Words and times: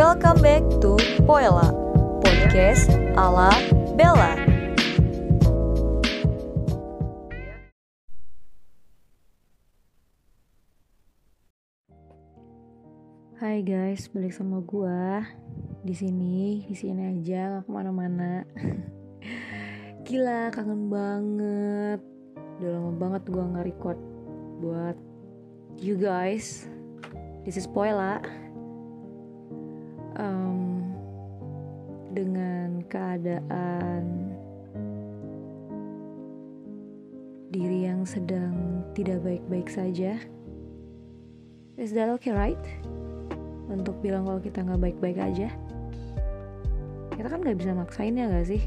Welcome 0.00 0.40
back 0.40 0.64
to 0.80 0.96
Poela, 1.28 1.76
podcast 2.24 2.88
ala 3.20 3.52
Bella. 4.00 4.32
Hai 13.36 13.60
guys, 13.60 14.08
balik 14.08 14.32
sama 14.32 14.64
gua 14.64 15.20
di 15.84 15.92
sini, 15.92 16.64
di 16.64 16.72
sini 16.72 17.04
aja, 17.04 17.60
nggak 17.60 17.68
ke 17.68 17.70
mana-mana. 17.76 18.48
Gila, 20.08 20.48
kangen 20.48 20.88
banget. 20.88 22.00
Udah 22.56 22.70
lama 22.72 22.92
banget 22.96 23.22
gua 23.28 23.44
nggak 23.52 23.68
record 23.68 24.00
buat 24.64 24.96
you 25.76 26.00
guys. 26.00 26.64
This 27.44 27.60
is 27.60 27.68
Poela. 27.68 28.40
Um, 30.18 30.82
dengan 32.10 32.82
keadaan 32.90 34.34
diri 37.50 37.86
yang 37.86 38.02
sedang 38.06 38.82
tidak 38.94 39.22
baik-baik 39.22 39.70
saja. 39.70 40.18
Is 41.78 41.94
that 41.94 42.10
okay, 42.10 42.34
right? 42.34 42.60
Untuk 43.70 43.98
bilang 44.02 44.26
kalau 44.26 44.42
kita 44.42 44.66
nggak 44.66 44.82
baik-baik 44.90 45.18
aja. 45.18 45.48
Kita 47.14 47.26
kan 47.30 47.42
nggak 47.42 47.58
bisa 47.58 47.74
maksain 47.74 48.18
ya 48.18 48.26
nggak 48.26 48.48
sih? 48.50 48.62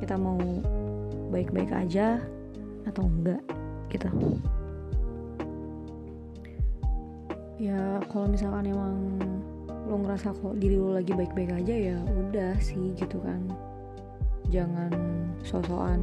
Kita 0.00 0.16
mau 0.20 0.36
baik-baik 1.32 1.72
aja 1.72 2.20
atau 2.84 3.08
enggak 3.08 3.42
gitu. 3.88 4.08
Ya 7.56 8.04
kalau 8.12 8.28
misalkan 8.28 8.68
emang 8.68 8.96
lo 9.86 10.02
ngerasa 10.02 10.34
kok 10.34 10.58
diri 10.58 10.74
lo 10.74 10.98
lagi 10.98 11.14
baik-baik 11.14 11.62
aja 11.62 11.74
ya 11.94 11.96
udah 12.02 12.58
sih 12.58 12.92
gitu 12.98 13.22
kan. 13.22 13.38
Jangan 14.50 14.90
sosokan 15.46 16.02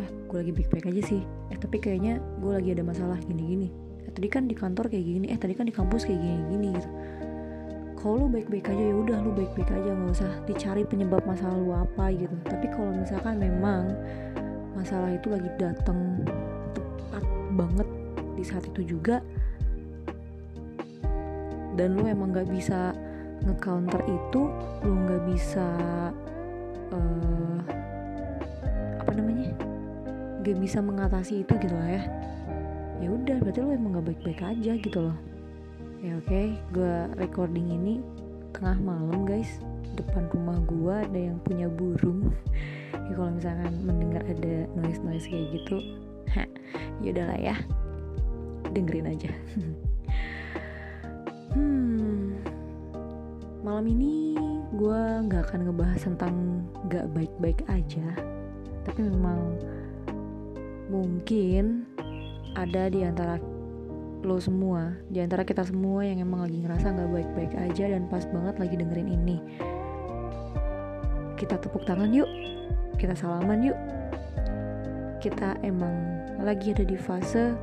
eh 0.00 0.08
gue 0.28 0.36
lagi 0.40 0.52
baik-baik 0.56 0.88
aja 0.92 1.02
sih. 1.04 1.22
Eh 1.52 1.58
tapi 1.60 1.76
kayaknya 1.76 2.18
gue 2.40 2.52
lagi 2.56 2.72
ada 2.72 2.84
masalah 2.84 3.20
gini-gini. 3.20 3.68
Eh, 4.08 4.12
tadi 4.12 4.28
kan 4.32 4.48
di 4.48 4.56
kantor 4.56 4.88
kayak 4.88 5.04
gini 5.04 5.26
eh 5.28 5.38
tadi 5.38 5.52
kan 5.52 5.68
di 5.68 5.74
kampus 5.76 6.08
kayak 6.08 6.20
gini-gini 6.20 6.68
gitu. 6.80 6.88
Kalau 7.96 8.24
lu 8.24 8.26
baik-baik 8.32 8.70
aja 8.70 8.82
ya 8.86 8.94
udah 8.96 9.18
lu 9.20 9.30
baik-baik 9.36 9.70
aja 9.72 9.90
nggak 9.92 10.12
usah 10.16 10.32
dicari 10.48 10.82
penyebab 10.88 11.20
masalah 11.28 11.56
lu 11.56 11.72
apa 11.76 12.12
gitu. 12.16 12.32
Tapi 12.44 12.66
kalau 12.72 12.92
misalkan 12.96 13.36
memang 13.40 13.92
masalah 14.72 15.12
itu 15.12 15.28
lagi 15.32 15.48
datang 15.56 16.24
tepat 16.76 17.24
banget 17.56 17.88
di 18.36 18.44
saat 18.44 18.64
itu 18.68 18.96
juga 18.96 19.24
dan 21.76 21.94
lu 21.94 22.08
emang 22.08 22.32
nggak 22.32 22.48
bisa 22.48 22.96
nge-counter 23.44 24.00
itu 24.08 24.48
lu 24.82 24.92
nggak 25.04 25.22
bisa 25.28 25.66
eh, 26.90 27.58
apa 28.96 29.12
namanya 29.12 29.52
gak 30.46 30.58
bisa 30.62 30.78
mengatasi 30.78 31.42
itu 31.42 31.52
gitu 31.58 31.74
lah 31.74 31.90
ya. 31.98 32.02
Ya 33.02 33.08
udah 33.12 33.36
berarti 33.42 33.60
lo 33.60 33.74
emang 33.74 33.98
gak 33.98 34.06
baik-baik 34.14 34.40
aja 34.46 34.72
gitu 34.78 34.98
loh. 35.10 35.16
Ya 35.98 36.14
oke 36.22 36.54
gue 36.70 36.94
recording 37.18 37.66
ini 37.74 37.98
tengah 38.54 38.78
malam 38.78 39.26
guys. 39.26 39.58
Depan 39.98 40.30
rumah 40.30 40.62
gue 40.62 40.94
ada 40.94 41.18
yang 41.18 41.42
punya 41.42 41.66
burung. 41.66 42.30
Ya 43.06 43.14
kalau 43.14 43.38
misalkan 43.38 43.74
mendengar 43.86 44.22
ada 44.26 44.66
noise 44.74 44.98
noise 45.06 45.30
kayak 45.30 45.54
gitu 45.54 45.78
ya 47.06 47.08
udahlah 47.14 47.38
ya. 47.38 47.54
Dengerin 48.74 49.14
aja 49.14 49.30
hmm 51.56 52.36
malam 53.64 53.88
ini 53.88 54.36
gue 54.76 55.02
nggak 55.24 55.48
akan 55.48 55.60
ngebahas 55.72 56.00
tentang 56.04 56.68
gak 56.92 57.08
baik-baik 57.16 57.64
aja 57.72 58.12
tapi 58.84 59.08
memang 59.08 59.56
mungkin 60.86 61.88
ada 62.54 62.86
di 62.86 63.02
antara 63.02 63.42
lo 64.26 64.42
semua, 64.42 64.96
di 65.06 65.22
antara 65.22 65.46
kita 65.46 65.62
semua 65.62 66.02
yang 66.02 66.18
emang 66.18 66.48
lagi 66.48 66.58
ngerasa 66.58 66.94
nggak 66.98 67.10
baik-baik 67.14 67.52
aja 67.54 67.84
dan 67.94 68.10
pas 68.10 68.26
banget 68.26 68.54
lagi 68.58 68.74
dengerin 68.74 69.10
ini. 69.12 69.38
Kita 71.36 71.60
tepuk 71.62 71.86
tangan 71.86 72.10
yuk, 72.10 72.26
kita 72.96 73.12
salaman 73.14 73.60
yuk. 73.60 73.78
Kita 75.22 75.60
emang 75.62 75.94
lagi 76.42 76.74
ada 76.74 76.82
di 76.82 76.98
fase 76.98 77.54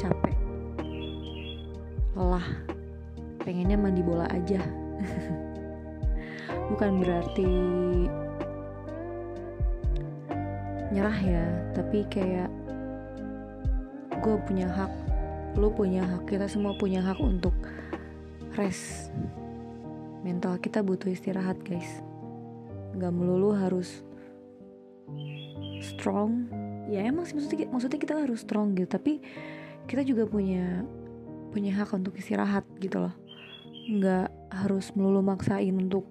capek, 0.00 0.36
lelah, 2.16 2.46
pengennya 3.42 3.76
mandi 3.78 4.02
bola 4.02 4.26
aja. 4.30 4.62
Bukan 6.70 7.02
berarti 7.02 7.50
nyerah 10.92 11.18
ya 11.24 11.44
tapi 11.72 12.04
kayak 12.12 12.52
gue 14.20 14.36
punya 14.44 14.68
hak 14.68 14.92
lo 15.56 15.72
punya 15.72 16.04
hak 16.04 16.28
kita 16.28 16.44
semua 16.48 16.76
punya 16.76 17.02
hak 17.02 17.18
untuk 17.18 17.52
rest. 18.56 19.10
Mental 20.22 20.56
kita 20.62 20.84
butuh 20.84 21.10
istirahat 21.10 21.58
guys. 21.66 22.00
Nggak 22.94 23.12
melulu 23.12 23.56
harus 23.56 24.04
strong. 25.82 26.46
Ya 26.92 27.08
emang 27.08 27.24
sih 27.24 27.34
maksudnya 27.34 27.68
maksudnya 27.72 28.00
kita 28.00 28.14
harus 28.16 28.44
strong 28.44 28.76
gitu 28.76 28.88
tapi 28.88 29.24
kita 29.88 30.04
juga 30.06 30.28
punya 30.28 30.84
punya 31.52 31.72
hak 31.76 31.92
untuk 31.92 32.16
istirahat 32.16 32.64
gitu 32.80 33.00
loh 33.08 33.14
nggak 33.82 34.28
harus 34.52 34.94
melulu 34.94 35.24
maksain 35.24 35.74
untuk 35.74 36.06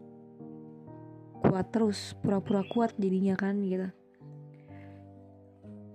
kuat 1.41 1.67
terus 1.71 2.13
pura-pura 2.19 2.63
kuat 2.67 2.95
jadinya 2.99 3.35
kan 3.39 3.59
gitu. 3.65 3.89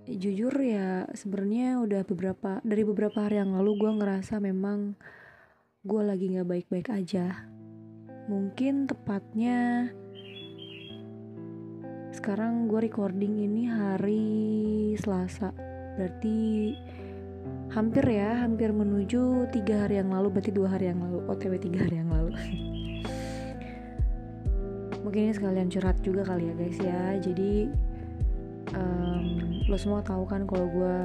Jujur 0.07 0.55
ya 0.63 1.11
sebenarnya 1.19 1.83
udah 1.83 2.03
beberapa 2.07 2.63
dari 2.63 2.87
beberapa 2.87 3.27
hari 3.27 3.43
yang 3.43 3.59
lalu 3.59 3.75
gue 3.83 3.93
ngerasa 3.99 4.39
memang 4.39 4.95
gue 5.83 6.03
lagi 6.03 6.31
nggak 6.31 6.47
baik-baik 6.47 6.89
aja. 6.95 7.47
Mungkin 8.27 8.91
tepatnya 8.91 9.91
sekarang 12.15 12.67
gue 12.67 12.81
recording 12.87 13.39
ini 13.39 13.71
hari 13.71 14.27
Selasa. 14.99 15.51
Berarti 15.95 16.75
hampir 17.77 18.09
ya 18.09 18.41
hampir 18.41 18.73
menuju 18.73 19.53
tiga 19.53 19.85
hari 19.85 20.01
yang 20.01 20.09
lalu 20.09 20.33
berarti 20.33 20.49
dua 20.49 20.73
hari 20.73 20.89
yang 20.89 21.05
lalu. 21.05 21.21
Otw 21.29 21.53
tiga 21.61 21.85
hari 21.85 22.01
yang 22.01 22.09
lalu. 22.09 22.33
Mungkin 25.05 25.29
ini 25.29 25.33
sekalian 25.37 25.69
curhat 25.69 26.01
juga 26.01 26.25
kali 26.25 26.49
ya 26.49 26.55
guys 26.57 26.79
ya. 26.81 27.21
Jadi 27.21 27.69
um, 28.73 29.61
lo 29.69 29.77
semua 29.77 30.01
tahu 30.01 30.25
kan 30.25 30.49
kalau 30.49 30.73
gue 30.73 30.99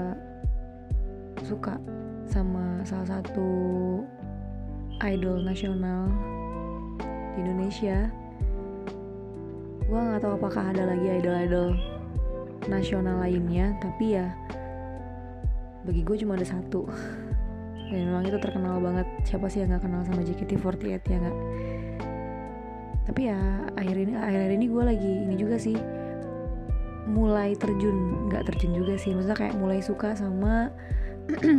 suka 1.43 1.75
sama 2.23 2.79
salah 2.88 3.19
satu 3.19 3.51
idol 5.03 5.43
nasional 5.43 6.07
di 7.35 7.43
Indonesia. 7.43 8.07
Gue 9.91 9.99
nggak 9.99 10.23
tahu 10.23 10.39
apakah 10.39 10.71
ada 10.71 10.88
lagi 10.88 11.19
idol-idol 11.19 11.75
nasional 12.71 13.19
lainnya 13.19 13.75
tapi 13.83 14.15
ya 14.15 14.31
bagi 15.86 16.02
gue 16.06 16.16
cuma 16.22 16.38
ada 16.38 16.46
satu. 16.46 16.86
Dan 17.92 18.08
memang 18.08 18.24
itu 18.24 18.40
terkenal 18.40 18.80
banget. 18.80 19.08
Siapa 19.28 19.52
sih 19.52 19.62
yang 19.62 19.75
nggak 19.75 19.84
kenal 19.84 20.02
sama 20.08 20.24
JKT48 20.24 21.03
ya 21.12 21.18
nggak? 21.19 21.38
Tapi 23.12 23.22
ya 23.28 23.40
akhir 23.75 23.96
ini 23.97 24.14
akhir 24.16 24.50
ini 24.56 24.66
gue 24.72 24.84
lagi 24.84 25.14
ini 25.28 25.36
juga 25.36 25.59
sih. 25.59 25.75
Mulai 27.12 27.58
terjun. 27.59 28.31
Nggak 28.31 28.47
terjun 28.47 28.72
juga 28.78 28.96
sih. 28.96 29.12
Maksudnya 29.12 29.38
kayak 29.38 29.56
mulai 29.59 29.84
suka 29.84 30.16
sama 30.16 30.72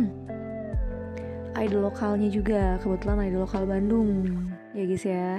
idol 1.63 1.85
lokalnya 1.85 2.29
juga. 2.33 2.81
Kebetulan 2.81 3.29
idol 3.29 3.45
lokal 3.45 3.69
Bandung. 3.69 4.25
Ya 4.73 4.83
guys 4.89 5.05
ya. 5.05 5.37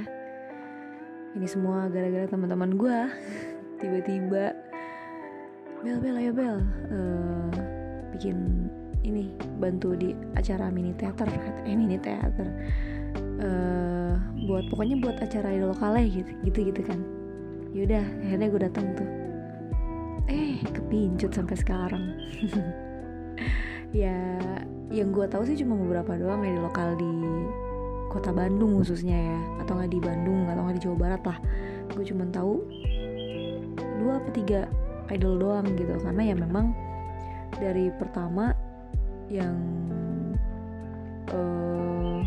Ini 1.34 1.46
semua 1.50 1.90
gara-gara 1.90 2.30
teman-teman 2.30 2.78
gue 2.78 2.98
tiba-tiba. 3.82 4.54
Bel 5.82 5.98
bel 5.98 6.16
ayo 6.22 6.30
bel. 6.30 6.56
Uh, 6.86 7.73
bikin 8.14 8.70
ini 9.04 9.28
bantu 9.60 9.92
di 9.98 10.16
acara 10.38 10.72
mini 10.72 10.96
teater 10.96 11.28
eh 11.66 11.76
mini 11.76 12.00
teater. 12.00 12.48
Uh, 13.34 14.16
buat 14.46 14.64
pokoknya 14.70 14.96
buat 15.02 15.16
acara 15.20 15.52
idol 15.52 15.74
lokalnya 15.74 16.06
gitu 16.06 16.30
gitu 16.46 16.58
gitu 16.72 16.82
kan 16.86 17.02
yaudah 17.74 18.06
akhirnya 18.22 18.46
gue 18.48 18.60
datang 18.70 18.86
tuh. 18.94 19.08
Eh 20.30 20.62
kepincut 20.72 21.34
sampai 21.34 21.56
sekarang. 21.58 22.04
Ya 23.94 24.42
yang 24.90 25.14
gue 25.14 25.22
tahu 25.30 25.46
sih 25.46 25.54
cuma 25.54 25.78
beberapa 25.78 26.18
doang 26.18 26.42
ya 26.42 26.50
di 26.50 26.58
lokal 26.58 26.98
di 26.98 27.14
kota 28.10 28.34
Bandung 28.34 28.82
khususnya 28.82 29.14
ya. 29.14 29.38
Atau 29.62 29.78
nggak 29.78 29.90
di 29.94 30.02
Bandung 30.02 30.50
atau 30.50 30.66
nggak 30.66 30.76
di 30.78 30.82
Jawa 30.82 30.96
Barat 30.98 31.22
lah. 31.22 31.38
Gue 31.94 32.02
cuma 32.02 32.26
tahu 32.34 32.66
dua 34.02 34.18
apa 34.18 34.30
tiga 34.34 34.66
idol 35.14 35.38
doang 35.38 35.62
gitu. 35.78 35.94
Karena 36.02 36.26
ya 36.26 36.34
memang 36.34 36.74
dari 37.64 37.88
pertama 37.96 38.52
yang 39.32 39.56
uh, 41.32 42.20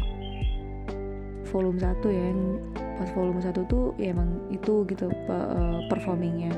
volume 1.54 1.78
1 1.78 2.01
ya 2.10 2.24
yang 2.34 2.42
pas 2.98 3.10
volume 3.13 3.38
1 3.38 3.54
tuh 3.69 3.94
ya 4.01 4.10
emang 4.10 4.50
itu 4.50 4.81
gitu 4.89 5.13
uh, 5.30 5.86
performingnya. 5.94 6.50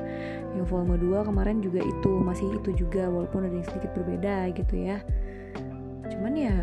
Yang 0.55 0.65
volume 0.71 0.95
2 0.95 1.27
kemarin 1.27 1.59
juga 1.59 1.83
itu 1.83 2.11
masih 2.23 2.47
itu 2.55 2.87
juga 2.87 3.11
walaupun 3.11 3.43
ada 3.43 3.55
yang 3.59 3.67
sedikit 3.67 3.91
berbeda 3.99 4.47
gitu 4.55 4.75
ya. 4.79 5.03
Cuman 6.07 6.33
ya 6.39 6.55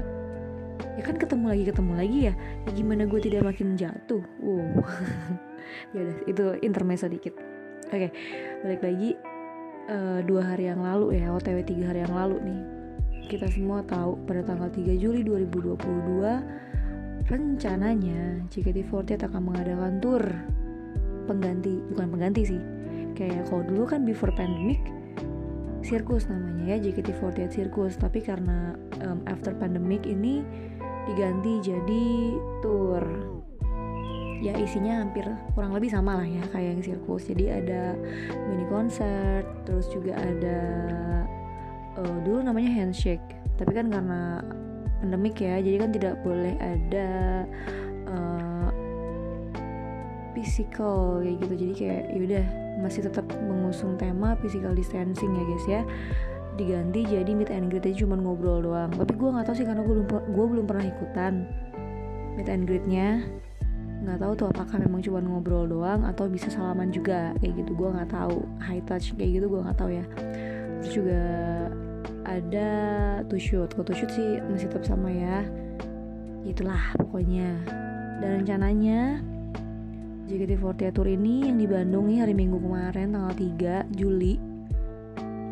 ya 0.96 1.02
kan 1.04 1.20
ketemu 1.20 1.52
lagi 1.52 1.64
ketemu 1.68 1.92
lagi 1.96 2.18
ya, 2.32 2.34
ya 2.64 2.70
gimana 2.72 3.04
gue 3.04 3.20
tidak 3.20 3.44
makin 3.44 3.76
jatuh? 3.76 4.24
Wow. 4.40 4.80
Ya 5.90 5.98
udah 5.98 6.18
itu 6.30 6.44
intermezzo 6.62 7.10
dikit. 7.10 7.34
Oke 7.90 8.06
okay, 8.06 8.10
balik 8.62 8.86
lagi 8.86 9.18
uh, 9.90 10.20
dua 10.22 10.54
hari 10.54 10.70
yang 10.70 10.82
lalu 10.82 11.18
ya 11.18 11.32
otw 11.32 11.62
tiga 11.62 11.94
hari 11.94 12.00
yang 12.06 12.14
lalu 12.14 12.36
nih. 12.42 12.62
Kita 13.26 13.50
semua 13.50 13.82
tahu 13.82 14.22
pada 14.22 14.46
tanggal 14.46 14.70
3 14.70 15.02
Juli 15.02 15.26
2022 15.26 17.26
rencananya 17.26 18.38
JKT48 18.54 19.26
akan 19.26 19.42
mengadakan 19.50 19.98
tour 19.98 20.22
pengganti 21.26 21.82
bukan 21.90 22.06
pengganti 22.14 22.54
sih 22.54 22.62
kayak 23.18 23.50
kalau 23.50 23.66
dulu 23.66 23.82
kan 23.82 24.06
before 24.06 24.30
pandemic 24.38 24.78
sirkus 25.82 26.30
namanya 26.30 26.74
ya 26.74 26.76
JKT48 26.86 27.50
sirkus. 27.50 27.98
Tapi 27.98 28.22
karena 28.22 28.78
um, 29.06 29.22
after 29.30 29.54
pandemic 29.54 30.02
ini 30.06 30.42
diganti 31.06 31.62
jadi 31.62 32.06
tour 32.62 33.02
ya 34.40 34.52
isinya 34.56 35.00
hampir 35.04 35.24
kurang 35.56 35.72
lebih 35.72 35.88
sama 35.88 36.20
lah 36.20 36.28
ya 36.28 36.42
kayak 36.52 36.78
yang 36.78 36.82
sirkus. 36.82 37.28
Jadi 37.28 37.50
ada 37.50 37.96
mini 38.48 38.64
concert 38.68 39.44
terus 39.64 39.88
juga 39.88 40.16
ada 40.16 40.60
uh, 42.00 42.18
dulu 42.24 42.44
namanya 42.44 42.70
handshake. 42.72 43.24
Tapi 43.56 43.72
kan 43.72 43.88
karena 43.88 44.44
pandemik 45.00 45.40
ya 45.40 45.60
jadi 45.60 45.76
kan 45.80 45.90
tidak 45.92 46.14
boleh 46.20 46.54
ada 46.60 47.08
uh, 48.08 48.68
physical 50.36 51.24
kayak 51.24 51.36
gitu. 51.40 51.54
Jadi 51.56 51.72
kayak 51.76 52.02
yaudah 52.12 52.46
masih 52.76 53.08
tetap 53.08 53.24
mengusung 53.40 53.96
tema 53.96 54.36
physical 54.44 54.76
distancing 54.76 55.32
ya 55.32 55.44
guys 55.44 55.66
ya. 55.66 55.82
Diganti 56.56 57.04
jadi 57.04 57.30
meet 57.36 57.52
and 57.52 57.68
greet 57.68 57.84
aja 57.84 58.04
cuma 58.04 58.16
ngobrol 58.16 58.64
doang. 58.64 58.88
Tapi 58.92 59.12
gue 59.12 59.28
nggak 59.28 59.44
tahu 59.48 59.56
sih 59.60 59.66
karena 59.68 59.84
gue 59.84 59.94
belum 60.00 60.08
gue 60.08 60.46
belum 60.48 60.64
pernah 60.64 60.84
ikutan 60.88 61.44
meet 62.36 62.52
and 62.52 62.68
greetnya 62.68 63.24
nggak 64.04 64.18
tahu 64.20 64.32
tuh 64.36 64.48
apakah 64.52 64.76
memang 64.76 65.00
cuma 65.00 65.18
ngobrol 65.24 65.64
doang 65.64 66.04
atau 66.04 66.28
bisa 66.28 66.52
salaman 66.52 66.92
juga. 66.92 67.32
Kayak 67.40 67.64
gitu 67.64 67.72
gue 67.72 67.88
nggak 67.96 68.10
tahu. 68.12 68.44
High 68.60 68.84
touch 68.84 69.16
kayak 69.16 69.40
gitu 69.40 69.46
gue 69.48 69.60
nggak 69.64 69.78
tahu 69.78 69.90
ya. 69.94 70.04
Terus 70.82 70.92
juga 70.92 71.22
ada 72.26 72.70
to 73.30 73.36
shoot. 73.40 73.70
Kalau 73.72 73.86
to 73.86 73.94
shoot 73.96 74.10
sih 74.12 74.42
masih 74.50 74.68
tetap 74.68 74.84
sama 74.84 75.08
ya. 75.08 75.46
Itulah 76.44 76.94
pokoknya. 77.00 77.56
Dan 78.20 78.44
rencananya 78.44 79.20
JKT48 80.26 80.90
Tour 80.90 81.06
ini 81.06 81.46
yang 81.46 81.56
di 81.60 81.66
Bandung 81.70 82.10
nih 82.10 82.26
hari 82.26 82.34
Minggu 82.34 82.58
kemarin 82.58 83.14
tanggal 83.14 83.34
3 83.36 83.94
Juli 83.94 84.34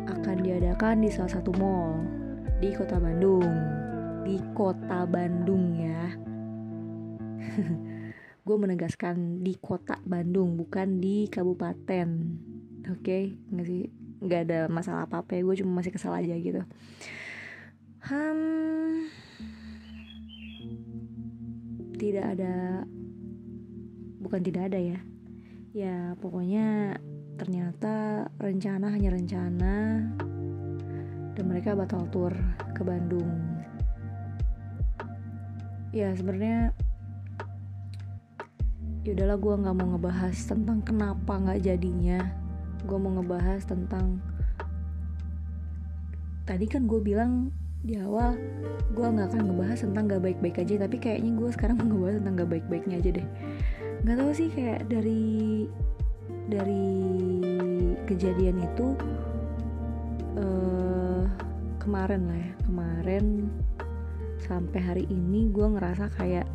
akan 0.05 0.35
diadakan 0.43 0.99
di 0.99 1.09
salah 1.13 1.31
satu 1.31 1.55
mall 1.55 2.03
di 2.59 2.75
kota 2.75 2.99
Bandung. 2.99 3.47
Di 4.25 4.41
kota 4.57 5.05
Bandung 5.05 5.77
ya 5.77 6.09
gue 8.45 8.57
menegaskan 8.61 9.41
di 9.41 9.57
kota 9.57 9.97
Bandung 10.05 10.53
bukan 10.53 11.01
di 11.01 11.25
kabupaten. 11.25 12.07
Oke? 12.93 13.01
Okay? 13.01 13.23
nggak 13.49 13.65
sih? 13.65 13.89
Nggak 14.21 14.41
ada 14.45 14.59
masalah 14.69 15.09
apa 15.09 15.25
apa 15.25 15.33
ya 15.33 15.41
gue 15.41 15.55
cuma 15.65 15.81
masih 15.81 15.89
kesal 15.89 16.13
aja 16.13 16.37
gitu. 16.37 16.61
Hmm, 18.05 19.09
tidak 21.97 22.37
ada 22.37 22.85
bukan 24.21 24.45
tidak 24.45 24.69
ada 24.69 24.77
ya. 24.77 24.99
Ya 25.73 26.13
pokoknya 26.21 27.01
ternyata 27.41 28.29
rencana 28.37 28.93
hanya 28.93 29.09
rencana 29.09 29.75
dan 31.33 31.43
mereka 31.49 31.73
batal 31.73 32.05
tour 32.13 32.31
ke 32.77 32.85
Bandung. 32.85 33.57
Ya 35.89 36.13
sebenarnya 36.13 36.77
ya 39.05 39.13
udahlah 39.13 39.37
gue 39.37 39.53
nggak 39.53 39.75
mau 39.77 39.87
ngebahas 39.93 40.33
tentang 40.33 40.81
kenapa 40.81 41.37
nggak 41.37 41.61
jadinya. 41.61 42.25
Gue 42.89 42.97
mau 42.97 43.13
ngebahas 43.13 43.61
tentang 43.61 44.17
tadi 46.49 46.65
kan 46.65 46.89
gue 46.89 46.97
bilang 47.01 47.53
di 47.85 48.01
awal 48.01 48.33
gue 48.97 49.05
nggak 49.05 49.29
akan 49.29 49.41
ngebahas 49.45 49.85
tentang 49.85 50.09
gak 50.09 50.21
baik-baik 50.25 50.57
aja 50.57 50.89
tapi 50.89 50.97
kayaknya 50.97 51.37
gue 51.37 51.49
sekarang 51.53 51.77
mau 51.77 51.85
ngebahas 51.85 52.17
tentang 52.17 52.35
gak 52.41 52.51
baik-baiknya 52.57 52.95
aja 52.97 53.09
deh. 53.21 53.27
Nggak 54.01 54.17
tahu 54.17 54.31
sih 54.33 54.49
kayak 54.49 54.81
dari 54.89 55.25
dari 56.49 56.85
kejadian 58.09 58.57
itu 58.57 58.87
uh, 60.41 61.29
kemarin 61.77 62.25
lah 62.25 62.37
ya 62.41 62.51
kemarin 62.65 63.25
sampai 64.41 64.81
hari 64.81 65.05
ini 65.09 65.53
gue 65.53 65.65
ngerasa 65.65 66.09
kayak 66.17 66.45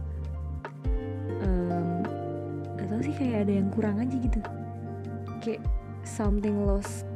tau 3.00 3.08
sih 3.08 3.16
kayak 3.16 3.48
ada 3.48 3.52
yang 3.56 3.72
kurang 3.72 3.96
aja 3.96 4.12
gitu. 4.12 4.44
Kayak 5.40 5.64
something 6.04 6.68
lost 6.68 7.08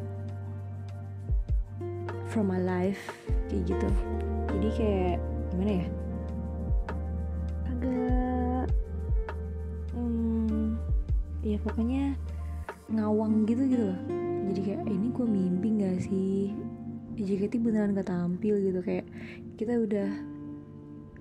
from 2.33 2.49
my 2.49 2.57
life 2.57 3.13
kayak 3.53 3.69
gitu. 3.69 3.89
Jadi 4.49 4.69
kayak 4.81 5.17
gimana 5.53 5.73
ya? 5.85 5.87
Agak 7.69 8.65
hmm, 9.93 10.81
ya 11.45 11.61
pokoknya 11.61 12.17
ngawang 12.89 13.45
gitu 13.45 13.69
gitu 13.69 13.85
loh. 13.93 14.01
Jadi 14.49 14.61
kayak 14.65 14.81
eh, 14.89 14.95
ini 14.97 15.09
gue 15.13 15.27
mimpi 15.29 15.69
gak 15.85 15.97
sih? 16.01 16.57
JKT 17.21 17.61
beneran 17.61 17.93
gak 17.93 18.09
tampil 18.09 18.57
gitu. 18.57 18.81
Kayak 18.81 19.05
kita 19.61 19.85
udah 19.85 20.09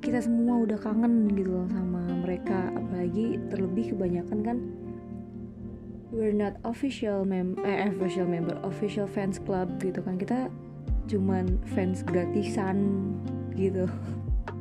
kita 0.03 0.19
semua 0.19 0.67
udah 0.67 0.75
kangen 0.83 1.31
gitu 1.31 1.55
loh 1.55 1.67
sama 1.71 2.03
mereka. 2.11 2.67
Apalagi 2.75 3.39
terlebih 3.47 3.95
kebanyakan 3.95 4.39
kan 4.43 4.57
we're 6.11 6.35
not 6.35 6.59
official 6.67 7.23
mem 7.23 7.55
eh 7.63 7.89
official 7.89 8.27
member 8.27 8.59
official 8.67 9.07
fans 9.07 9.39
club 9.39 9.71
gitu 9.79 10.03
kan. 10.03 10.19
Kita 10.19 10.51
cuman 11.07 11.55
fans 11.71 12.03
gratisan 12.03 13.15
gitu. 13.55 13.87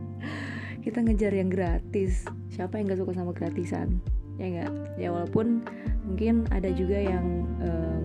Kita 0.86 1.02
ngejar 1.02 1.34
yang 1.34 1.50
gratis. 1.50 2.22
Siapa 2.54 2.78
yang 2.78 2.94
gak 2.94 3.02
suka 3.02 3.12
sama 3.18 3.34
gratisan? 3.34 3.98
Ya 4.38 4.46
enggak 4.46 4.70
ya 4.94 5.08
walaupun 5.10 5.66
mungkin 6.06 6.46
ada 6.54 6.70
juga 6.70 7.02
yang 7.02 7.26
um, 7.62 8.02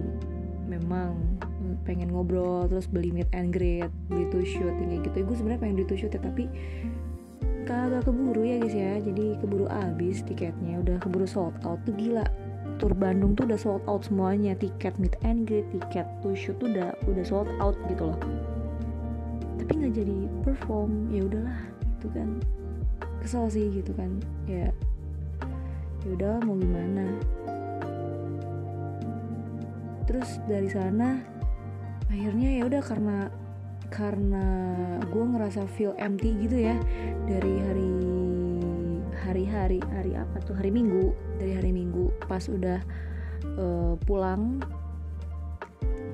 memang 0.65 1.37
pengen 1.85 2.11
ngobrol 2.11 2.67
terus 2.67 2.83
beli 2.83 3.15
meet 3.15 3.31
and 3.31 3.55
greet 3.55 3.87
beli 4.11 4.25
to 4.33 4.41
shoot 4.41 4.73
kayak 4.75 5.05
gitu. 5.05 5.21
Ya, 5.21 5.25
gue 5.29 5.35
sebenarnya 5.37 5.61
pengen 5.61 5.75
beli 5.77 5.87
to 5.87 5.95
shoot 5.95 6.11
ya 6.11 6.19
tapi 6.19 6.49
kagak 7.67 8.07
keburu 8.07 8.47
ya 8.47 8.55
guys 8.63 8.71
ya. 8.71 8.93
Jadi 9.03 9.35
keburu 9.43 9.67
abis 9.67 10.23
tiketnya. 10.23 10.79
Udah 10.79 10.97
keburu 11.03 11.27
sold 11.27 11.53
out. 11.67 11.83
Tuh 11.83 11.93
gila. 11.93 12.23
Tour 12.79 12.95
Bandung 12.95 13.35
tuh 13.35 13.43
udah 13.43 13.59
sold 13.59 13.83
out 13.85 14.07
semuanya. 14.07 14.55
Tiket 14.55 14.95
meet 14.97 15.19
and 15.27 15.43
greet 15.43 15.67
tiket 15.75 16.07
to 16.23 16.31
shoot 16.31 16.55
tuh 16.63 16.71
udah 16.71 16.95
udah 17.05 17.25
sold 17.27 17.51
out 17.59 17.75
gitu 17.91 18.15
loh. 18.15 18.19
Tapi 19.59 19.71
nggak 19.83 19.93
jadi 19.99 20.17
perform. 20.47 21.11
Ya 21.11 21.27
udahlah 21.27 21.59
itu 21.99 22.07
kan. 22.15 22.29
Kesel 23.19 23.45
sih 23.51 23.67
gitu 23.75 23.91
kan. 23.91 24.23
Ya 24.47 24.71
ya 26.07 26.09
udah 26.15 26.39
mau 26.47 26.55
gimana? 26.55 27.03
Terus 30.07 30.39
dari 30.47 30.71
sana 30.71 31.19
akhirnya 32.07 32.63
ya 32.63 32.63
udah 32.63 32.79
karena 32.79 33.27
karena 33.87 34.45
gue 35.07 35.23
ngerasa 35.23 35.63
feel 35.75 35.95
empty 35.95 36.35
gitu 36.43 36.57
ya 36.59 36.75
dari 37.25 37.53
hari 37.63 37.91
hari-hari 39.27 39.79
hari 39.91 40.11
apa 40.15 40.37
tuh? 40.43 40.55
Hari 40.55 40.71
minggu 40.71 41.15
dari 41.39 41.53
hari 41.55 41.71
minggu 41.71 42.11
pas 42.27 42.43
udah 42.47 42.79
uh, 43.59 43.93
pulang 44.07 44.63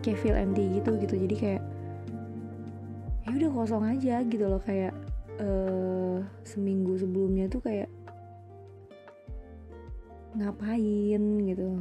kayak 0.06 0.20
feel 0.22 0.38
empty 0.38 0.82
gitu 0.82 0.98
gitu. 1.02 1.16
Jadi 1.18 1.36
kayak 1.36 1.64
ya 3.24 3.30
udah 3.34 3.50
kosong 3.54 3.84
aja 3.90 4.22
gitu 4.26 4.46
loh. 4.46 4.62
Kayak 4.62 4.94
uh, 5.42 6.22
seminggu 6.46 6.98
sebelumnya 6.98 7.50
tuh 7.50 7.62
kayak 7.62 7.90
ngapain 10.34 11.24
gitu 11.46 11.78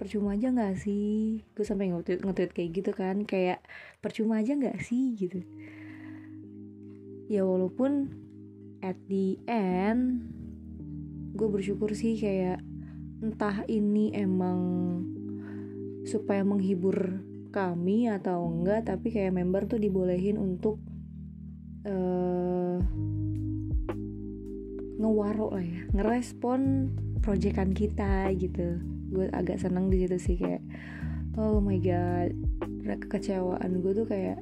percuma 0.00 0.32
aja 0.32 0.48
nggak 0.48 0.80
sih? 0.80 1.44
Gue 1.52 1.64
sampai 1.68 1.92
nge-tweet, 1.92 2.24
nge 2.24 2.56
kayak 2.56 2.70
gitu 2.72 2.90
kan 2.96 3.28
kayak 3.28 3.60
percuma 4.00 4.40
aja 4.40 4.56
nggak 4.56 4.80
sih 4.80 5.12
gitu. 5.20 5.44
Ya 7.28 7.44
walaupun 7.44 8.08
at 8.80 8.96
the 9.12 9.36
end 9.44 10.32
gue 11.36 11.48
bersyukur 11.52 11.92
sih 11.92 12.16
kayak 12.16 12.64
entah 13.20 13.68
ini 13.68 14.16
emang 14.16 14.60
supaya 16.08 16.40
menghibur 16.40 17.20
kami 17.52 18.08
atau 18.08 18.48
enggak 18.48 18.88
tapi 18.88 19.12
kayak 19.12 19.36
member 19.36 19.68
tuh 19.68 19.76
dibolehin 19.76 20.40
untuk 20.40 20.80
uh, 21.84 22.80
ngewaro 25.00 25.52
lah 25.52 25.64
ya 25.64 25.82
ngerespon 25.92 26.88
proyekan 27.20 27.76
kita 27.76 28.32
gitu 28.36 28.80
gue 29.10 29.26
agak 29.34 29.58
seneng 29.58 29.90
di 29.90 30.06
situ 30.06 30.16
sih 30.16 30.36
kayak 30.38 30.62
oh 31.36 31.58
my 31.58 31.78
god 31.82 32.30
kekecewaan 32.86 33.82
gue 33.82 33.92
tuh 33.92 34.06
kayak 34.06 34.38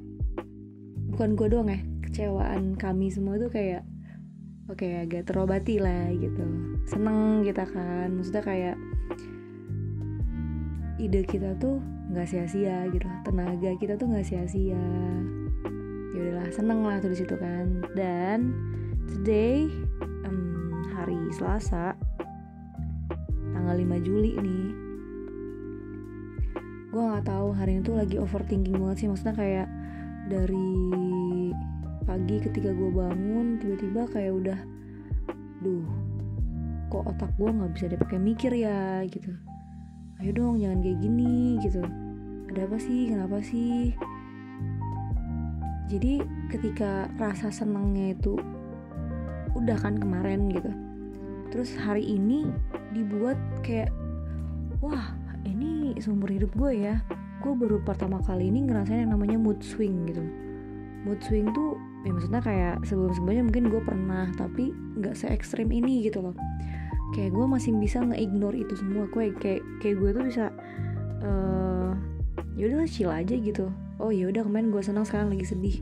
bukan 1.13 1.35
gue 1.35 1.49
doang 1.49 1.69
ya 1.73 1.81
kecewaan 2.05 2.77
kami 2.77 3.13
semua 3.13 3.37
tuh 3.37 3.53
kayak 3.53 3.85
oke 4.69 4.85
okay, 4.85 5.05
agak 5.05 5.29
terobati 5.29 5.81
lah 5.81 6.13
gitu. 6.13 6.45
Seneng 6.85 7.45
kita 7.45 7.65
kan 7.69 8.13
maksudnya 8.13 8.45
kayak 8.45 8.77
ide 11.01 11.23
kita 11.25 11.57
tuh 11.57 11.81
nggak 12.09 12.27
sia-sia 12.29 12.89
gitu 12.93 13.05
tenaga 13.25 13.71
kita 13.81 13.97
tuh 13.97 14.09
nggak 14.09 14.25
sia-sia. 14.25 14.85
Ya 16.17 16.19
udahlah 16.21 16.53
seneng 16.53 16.85
lah 16.85 17.01
tuh 17.01 17.13
di 17.13 17.19
situ 17.21 17.35
kan. 17.37 17.85
Dan 17.97 18.53
today 19.09 19.69
um, 20.29 20.85
hari 20.93 21.17
Selasa 21.33 21.97
tanggal 23.69 24.01
5 24.01 24.01
Juli 24.01 24.33
nih 24.41 24.67
gue 26.89 27.03
nggak 27.05 27.29
tahu 27.29 27.53
hari 27.53 27.77
ini 27.77 27.85
tuh 27.85 28.01
lagi 28.01 28.17
overthinking 28.17 28.81
banget 28.81 29.05
sih. 29.05 29.09
Maksudnya 29.13 29.37
kayak 29.37 29.69
dari 30.33 30.73
pagi 32.09 32.41
ketika 32.41 32.73
gue 32.73 32.89
bangun 32.89 33.61
tiba-tiba 33.61 34.09
kayak 34.09 34.33
udah 34.33 34.59
duh 35.61 35.85
kok 36.89 37.13
otak 37.13 37.29
gue 37.37 37.45
nggak 37.45 37.73
bisa 37.77 37.93
dipakai 37.93 38.17
mikir 38.17 38.57
ya 38.57 39.05
gitu. 39.05 39.37
Ayo 40.17 40.33
dong 40.33 40.65
jangan 40.65 40.81
kayak 40.81 40.99
gini 41.05 41.61
gitu. 41.61 41.85
Ada 42.49 42.73
apa 42.73 42.77
sih? 42.81 43.13
Kenapa 43.13 43.37
sih? 43.45 43.93
Jadi 45.93 46.25
ketika 46.49 47.13
rasa 47.21 47.53
senangnya 47.53 48.17
itu 48.17 48.41
udah 49.53 49.77
kan 49.77 50.01
kemarin 50.01 50.49
gitu. 50.49 50.73
Terus 51.53 51.77
hari 51.77 52.17
ini 52.17 52.49
dibuat 52.93 53.37
kayak 53.65 53.93
wah 54.81 55.13
ini 55.45 55.97
seumur 55.99 56.29
hidup 56.31 56.53
gue 56.55 56.89
ya. 56.89 57.01
Gue 57.39 57.55
baru 57.55 57.79
pertama 57.83 58.19
kali 58.23 58.51
ini 58.51 58.67
ngerasain 58.67 59.07
yang 59.07 59.15
namanya 59.15 59.39
mood 59.39 59.63
swing 59.63 60.11
gitu. 60.11 60.23
Mood 61.07 61.23
swing 61.23 61.55
tuh 61.55 61.79
ya 62.07 62.11
maksudnya 62.15 62.43
kayak 62.43 62.75
sebelum 62.87 63.15
sebelumnya 63.15 63.45
mungkin 63.47 63.65
gue 63.71 63.83
pernah 63.83 64.27
tapi 64.35 64.75
nggak 64.75 65.15
se 65.15 65.31
ekstrim 65.31 65.71
ini 65.71 66.07
gitu 66.07 66.23
loh. 66.23 66.35
Kayak 67.15 67.39
gue 67.39 67.47
masih 67.49 67.73
bisa 67.79 68.05
nge-ignore 68.05 68.59
itu 68.59 68.75
semua. 68.77 69.07
Gue 69.09 69.31
kayak 69.39 69.63
kayak 69.81 69.97
gue 69.97 70.11
tuh 70.13 70.25
bisa 70.27 70.45
uh, 71.23 71.95
ya 72.59 72.69
udah 72.69 72.91
chill 72.91 73.11
aja 73.11 73.35
gitu. 73.39 73.71
Oh 73.99 74.11
ya 74.11 74.31
udah 74.31 74.43
kemarin 74.47 74.71
gue 74.71 74.83
senang 74.83 75.07
sekarang 75.07 75.31
lagi 75.31 75.47
sedih. 75.47 75.79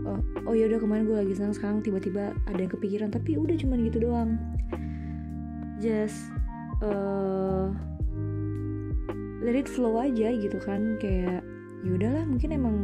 Oh, 0.00 0.20
oh 0.48 0.54
ya 0.56 0.64
udah 0.68 0.80
kemarin 0.80 1.04
gue 1.04 1.16
lagi 1.16 1.34
senang 1.36 1.52
sekarang 1.52 1.84
tiba-tiba 1.84 2.32
ada 2.48 2.60
yang 2.60 2.72
kepikiran. 2.72 3.08
Tapi 3.12 3.36
udah 3.40 3.56
cuman 3.56 3.78
gitu 3.88 3.98
doang. 4.04 4.36
Just 5.80 6.28
uh, 6.84 7.68
let 9.40 9.56
it 9.56 9.68
flow 9.68 10.00
aja 10.00 10.32
gitu 10.36 10.58
kan. 10.60 10.96
Kayak 11.00 11.44
ya 11.80 11.90
udahlah 11.96 12.24
mungkin 12.28 12.50
emang 12.52 12.76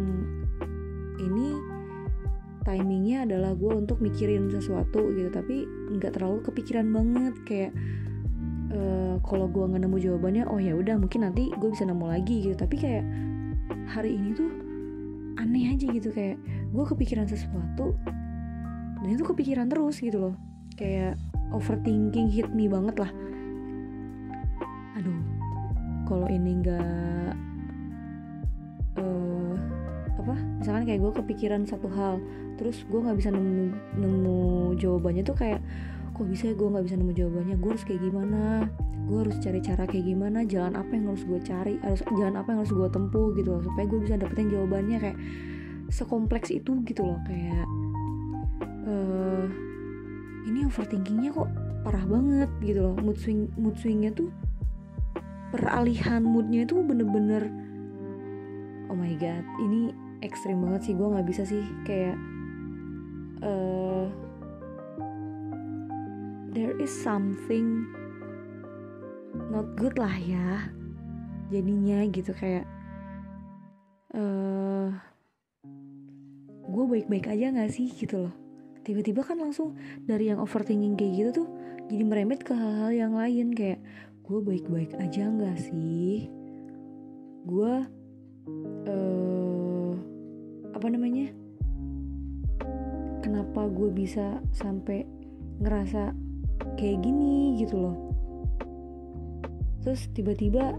ini 1.21 1.57
timingnya 2.65 3.23
adalah 3.29 3.55
gue 3.55 3.73
untuk 3.73 4.01
mikirin 4.01 4.49
sesuatu 4.49 5.13
gitu. 5.13 5.29
Tapi 5.33 5.69
nggak 5.97 6.17
terlalu 6.17 6.45
kepikiran 6.45 6.89
banget. 6.93 7.35
Kayak 7.45 7.73
uh, 8.73 9.17
kalau 9.25 9.49
gue 9.49 9.65
nggak 9.65 9.83
nemu 9.85 9.99
jawabannya 10.01 10.45
oh 10.49 10.61
ya 10.61 10.77
udah 10.77 10.97
mungkin 11.01 11.29
nanti 11.29 11.53
gue 11.53 11.69
bisa 11.73 11.85
nemu 11.85 12.07
lagi 12.09 12.51
gitu. 12.51 12.57
Tapi 12.57 12.77
kayak 12.77 13.05
hari 13.91 14.17
ini 14.17 14.33
tuh 14.37 14.51
aneh 15.41 15.73
aja 15.73 15.87
gitu. 15.89 16.09
Kayak 16.13 16.41
gue 16.73 16.85
kepikiran 16.85 17.29
sesuatu 17.29 17.97
dan 18.97 19.09
itu 19.13 19.25
kepikiran 19.25 19.69
terus 19.69 20.01
gitu 20.01 20.19
loh. 20.19 20.35
Kayak 20.77 21.17
overthinking 21.55 22.29
hit 22.29 22.51
me 22.51 22.67
banget 22.67 22.99
lah 22.99 23.13
kalau 26.07 26.31
ini 26.31 26.63
nggak 26.63 27.35
uh, 29.03 29.55
apa 30.17 30.35
misalkan 30.63 30.87
kayak 30.87 31.01
gue 31.03 31.13
kepikiran 31.19 31.63
satu 31.67 31.91
hal 31.93 32.23
terus 32.57 32.87
gue 32.89 32.99
nggak 33.03 33.19
bisa 33.19 33.35
nemu 33.35 33.75
nemu 34.01 34.39
jawabannya 34.81 35.27
tuh 35.27 35.37
kayak 35.37 35.61
kok 36.17 36.25
bisa 36.33 36.49
ya 36.49 36.55
gue 36.57 36.69
nggak 36.73 36.85
bisa 36.89 36.97
nemu 36.97 37.13
jawabannya? 37.13 37.57
Gue 37.61 37.71
harus 37.77 37.85
kayak 37.85 38.01
gimana? 38.01 38.43
Gue 39.05 39.19
harus 39.21 39.37
cari 39.37 39.61
cara 39.61 39.85
kayak 39.85 40.05
gimana? 40.09 40.39
Jalan 40.49 40.75
apa 40.81 40.91
yang 40.97 41.13
harus 41.13 41.25
gue 41.29 41.41
cari? 41.45 41.77
Harus 41.85 42.01
jalan 42.09 42.41
apa 42.41 42.49
yang 42.57 42.59
harus 42.65 42.73
gue 42.73 42.89
tempuh? 42.89 43.37
Gitu 43.37 43.49
loh 43.53 43.61
supaya 43.61 43.85
gue 43.85 44.01
bisa 44.01 44.15
dapetin 44.17 44.49
jawabannya 44.49 44.97
kayak 44.97 45.19
sekompleks 45.93 46.49
itu 46.51 46.83
gitu 46.89 47.05
loh 47.05 47.21
kayak 47.29 47.67
uh, 48.89 49.45
ini 50.49 50.67
overthinkingnya 50.67 51.37
kok 51.37 51.53
parah 51.85 52.05
banget 52.09 52.49
gitu 52.65 52.81
loh. 52.81 52.97
Mood 52.97 53.21
swing 53.21 53.53
mood 53.61 53.77
swingnya 53.77 54.17
tuh 54.17 54.33
peralihan 55.55 56.23
moodnya 56.25 56.67
itu 56.67 56.81
bener-bener 56.83 57.49
oh 58.91 58.97
my 58.97 59.15
god 59.19 59.45
ini 59.63 59.95
ekstrim 60.25 60.63
banget 60.65 60.91
sih 60.91 60.95
gue 60.95 61.07
nggak 61.07 61.27
bisa 61.29 61.43
sih 61.47 61.63
kayak 61.85 62.17
uh, 63.45 64.09
there 66.57 66.75
is 66.81 66.91
something 66.91 67.87
not 69.53 69.69
good 69.77 69.95
lah 70.01 70.13
ya 70.17 70.73
jadinya 71.53 72.03
gitu 72.11 72.33
kayak 72.35 72.67
uh, 74.17 74.91
gue 76.67 76.85
baik-baik 76.85 77.31
aja 77.31 77.55
nggak 77.55 77.73
sih 77.73 77.89
gitu 77.95 78.29
loh. 78.29 78.35
Tiba-tiba 78.83 79.23
kan 79.27 79.43
langsung 79.43 79.75
dari 80.07 80.31
yang 80.31 80.39
overthinking 80.39 80.95
kayak 80.95 81.13
gitu 81.19 81.31
tuh 81.43 81.49
jadi 81.91 82.03
merembet 82.07 82.43
ke 82.43 82.55
hal-hal 82.55 82.91
yang 82.95 83.13
lain 83.15 83.51
kayak 83.55 83.83
gue 84.27 84.43
baik-baik 84.43 84.99
aja 84.99 85.31
nggak 85.31 85.55
sih? 85.71 86.27
Gue 87.47 87.87
uh, 88.91 89.93
apa 90.75 90.87
namanya? 90.91 91.31
Kenapa 93.23 93.71
gue 93.71 93.95
bisa 93.95 94.43
sampai 94.51 95.07
ngerasa 95.63 96.11
kayak 96.75 97.07
gini 97.07 97.63
gitu 97.63 97.79
loh? 97.79 97.97
Terus 99.87 100.11
tiba-tiba 100.11 100.75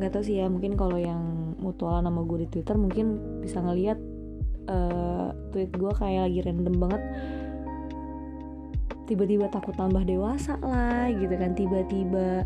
nggak 0.00 0.16
tahu 0.16 0.24
sih 0.24 0.40
ya 0.40 0.48
mungkin 0.48 0.80
kalau 0.80 0.96
yang 0.96 1.52
mutualan 1.60 2.08
nama 2.08 2.24
gue 2.24 2.44
di 2.44 2.48
twitter 2.48 2.80
mungkin 2.80 3.40
bisa 3.44 3.60
ngeliat 3.60 4.00
uh, 4.72 5.32
tweet 5.52 5.72
gue 5.76 5.92
kayak 5.92 6.32
lagi 6.32 6.40
random 6.40 6.76
banget 6.80 7.02
tiba-tiba 9.06 9.46
takut 9.48 9.72
tambah 9.78 10.02
dewasa 10.02 10.58
lah 10.60 11.08
gitu 11.10 11.34
kan. 11.38 11.54
Tiba-tiba 11.54 12.42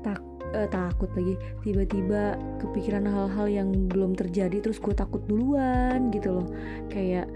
tak 0.00 0.22
uh, 0.54 0.68
takut 0.70 1.10
lagi. 1.18 1.34
Tiba-tiba 1.66 2.38
kepikiran 2.62 3.04
hal-hal 3.04 3.46
yang 3.50 3.68
belum 3.90 4.14
terjadi 4.14 4.62
terus 4.62 4.78
gue 4.78 4.94
takut 4.94 5.20
duluan 5.26 6.08
gitu 6.14 6.40
loh. 6.42 6.46
Kayak 6.88 7.28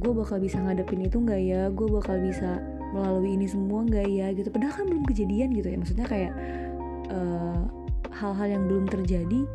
gue 0.00 0.12
bakal 0.12 0.40
bisa 0.40 0.60
ngadepin 0.60 1.04
itu 1.04 1.16
nggak 1.16 1.40
ya? 1.40 1.62
Gue 1.72 1.88
bakal 1.88 2.20
bisa 2.20 2.60
melalui 2.92 3.34
ini 3.34 3.48
semua 3.48 3.82
nggak 3.88 4.06
ya? 4.06 4.26
Gitu. 4.36 4.48
Padahal 4.52 4.74
kan 4.76 4.86
belum 4.86 5.04
kejadian 5.08 5.48
gitu 5.56 5.68
ya. 5.72 5.76
Maksudnya 5.80 6.06
kayak 6.06 6.32
eh, 7.08 7.60
hal-hal 8.20 8.46
yang 8.46 8.64
belum 8.68 8.84
terjadi 8.86 9.48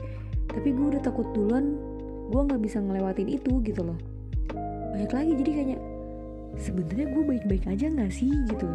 tapi 0.46 0.72
gue 0.72 0.96
udah 0.96 1.02
takut 1.04 1.28
duluan 1.36 1.76
gue 2.32 2.42
nggak 2.42 2.62
bisa 2.64 2.82
ngelewatin 2.82 3.30
itu 3.30 3.62
gitu 3.62 3.82
loh. 3.86 4.00
Banyak 4.96 5.12
lagi 5.12 5.32
jadi 5.38 5.52
kayaknya 5.52 5.80
sebenarnya 6.60 7.08
gue 7.12 7.24
baik-baik 7.24 7.66
aja 7.68 7.86
nggak 7.92 8.12
sih 8.12 8.32
gitu. 8.52 8.70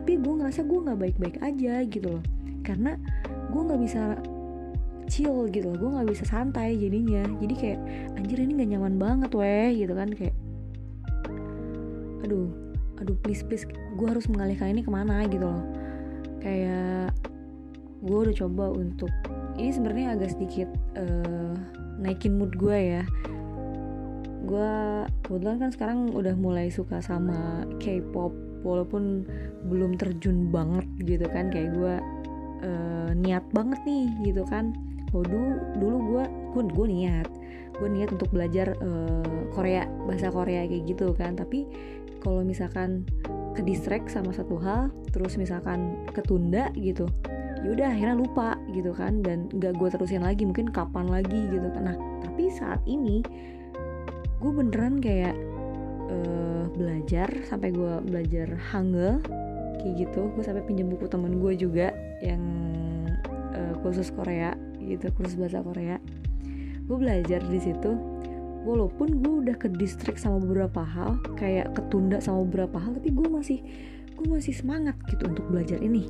Tapi 0.00 0.16
gue 0.18 0.34
ngerasa 0.40 0.64
gue 0.64 0.78
nggak 0.80 0.98
baik-baik 0.98 1.36
aja 1.44 1.74
gitu 1.86 2.18
loh. 2.18 2.22
Karena 2.66 2.96
gue 3.50 3.62
nggak 3.62 3.80
bisa 3.80 4.02
chill 5.10 5.46
gitu 5.50 5.70
loh. 5.72 5.76
Gue 5.78 5.90
nggak 5.98 6.08
bisa 6.10 6.24
santai 6.26 6.78
jadinya. 6.78 7.24
Jadi 7.38 7.54
kayak 7.54 7.80
anjir 8.18 8.38
ini 8.40 8.52
nggak 8.60 8.70
nyaman 8.76 8.94
banget 8.98 9.30
weh 9.34 9.70
gitu 9.74 9.92
kan 9.94 10.10
kayak 10.14 10.36
aduh 12.20 12.52
aduh 13.00 13.16
please 13.24 13.40
please 13.40 13.64
gue 13.96 14.06
harus 14.06 14.28
mengalihkan 14.28 14.76
ini 14.76 14.82
ke 14.84 14.90
mana 14.90 15.26
gitu 15.26 15.44
loh. 15.46 15.62
Kayak 16.40 17.12
gue 18.00 18.18
udah 18.28 18.34
coba 18.34 18.64
untuk 18.72 19.12
ini 19.60 19.70
sebenarnya 19.76 20.16
agak 20.16 20.32
sedikit 20.32 20.68
uh, 20.96 21.52
naikin 22.00 22.40
mood 22.40 22.56
gue 22.56 22.96
ya 22.96 23.04
gue 24.44 24.72
kebetulan 25.24 25.58
kan 25.60 25.70
sekarang 25.70 25.98
udah 26.16 26.34
mulai 26.36 26.72
suka 26.72 27.04
sama 27.04 27.68
K-pop 27.76 28.32
walaupun 28.60 29.24
belum 29.68 29.96
terjun 29.96 30.48
banget 30.48 30.86
gitu 31.04 31.26
kan. 31.28 31.52
Kayak 31.52 31.76
gue 31.76 31.94
uh, 32.64 33.10
niat 33.16 33.44
banget 33.52 33.80
nih 33.84 34.08
gitu 34.24 34.42
kan. 34.48 34.72
Oh 35.10 35.26
dulu 35.26 35.98
gue 36.06 36.24
gue 36.54 36.62
gue 36.70 36.86
niat 36.86 37.28
gue 37.80 37.88
niat 37.88 38.12
untuk 38.12 38.28
belajar 38.28 38.76
uh, 38.84 39.48
Korea 39.56 39.88
bahasa 40.04 40.28
Korea 40.28 40.68
kayak 40.68 40.84
gitu 40.88 41.12
kan. 41.16 41.36
Tapi 41.36 41.66
kalau 42.20 42.44
misalkan 42.44 43.08
ke 43.56 43.64
distract 43.64 44.12
sama 44.12 44.30
satu 44.30 44.60
hal 44.60 44.92
terus 45.10 45.34
misalkan 45.34 46.06
ketunda 46.14 46.70
gitu 46.78 47.10
yaudah 47.60 47.92
akhirnya 47.92 48.16
lupa 48.16 48.56
gitu 48.72 48.92
kan. 48.96 49.20
Dan 49.24 49.48
nggak 49.52 49.76
gue 49.76 49.88
terusin 49.88 50.24
lagi 50.24 50.44
mungkin 50.48 50.68
kapan 50.72 51.08
lagi 51.08 51.48
gitu 51.48 51.68
kan. 51.72 51.92
Nah 51.92 51.96
tapi 52.24 52.52
saat 52.52 52.80
ini 52.88 53.24
gue 54.40 54.50
beneran 54.50 54.98
kayak 55.04 55.36
uh, 56.08 56.64
belajar 56.72 57.28
sampai 57.44 57.76
gue 57.76 57.92
belajar 58.08 58.48
Hangul 58.72 59.20
kayak 59.80 59.94
gitu. 60.08 60.32
Gue 60.32 60.42
sampai 60.42 60.64
pinjam 60.64 60.88
buku 60.88 61.06
temen 61.06 61.38
gue 61.38 61.52
juga 61.60 61.92
yang 62.24 62.42
uh, 63.52 63.74
khusus 63.84 64.08
Korea 64.08 64.56
gitu 64.80 65.12
khusus 65.14 65.36
bahasa 65.36 65.60
Korea. 65.60 66.00
Gue 66.88 66.96
belajar 66.96 67.44
di 67.44 67.60
situ. 67.60 67.92
Walaupun 68.60 69.24
gue 69.24 69.34
udah 69.46 69.56
ke 69.56 69.72
distrik 69.72 70.20
sama 70.20 70.36
beberapa 70.36 70.84
hal 70.84 71.16
kayak 71.40 71.72
ketunda 71.72 72.20
sama 72.20 72.44
beberapa 72.44 72.76
hal 72.76 72.92
tapi 72.92 73.08
gue 73.08 73.24
masih 73.24 73.64
gue 74.20 74.26
masih 74.28 74.52
semangat 74.52 74.96
gitu 75.08 75.28
untuk 75.28 75.48
belajar 75.48 75.80
ini. 75.80 76.04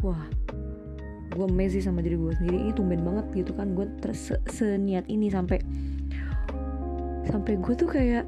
Wah 0.00 0.28
gue 1.34 1.44
amazing 1.50 1.84
sama 1.84 2.00
diri 2.00 2.16
gue 2.16 2.32
sendiri. 2.40 2.56
Ini 2.68 2.72
tumben 2.72 3.04
banget 3.04 3.26
gitu 3.36 3.52
kan. 3.52 3.76
Gue 3.76 3.90
se 4.16 4.38
seniat 4.48 5.04
ini 5.12 5.28
sampai 5.28 5.60
sampai 7.28 7.56
gue 7.58 7.74
tuh 7.76 7.88
kayak 7.88 8.24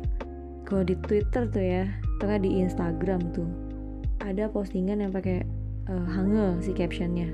kalau 0.66 0.82
di 0.82 0.98
Twitter 1.06 1.46
tuh 1.46 1.62
ya 1.62 1.84
atau 2.18 2.32
di 2.40 2.64
Instagram 2.64 3.20
tuh 3.36 3.48
ada 4.24 4.48
postingan 4.50 5.04
yang 5.04 5.12
pakai 5.12 5.44
uh, 5.86 6.56
si 6.64 6.72
captionnya. 6.72 7.30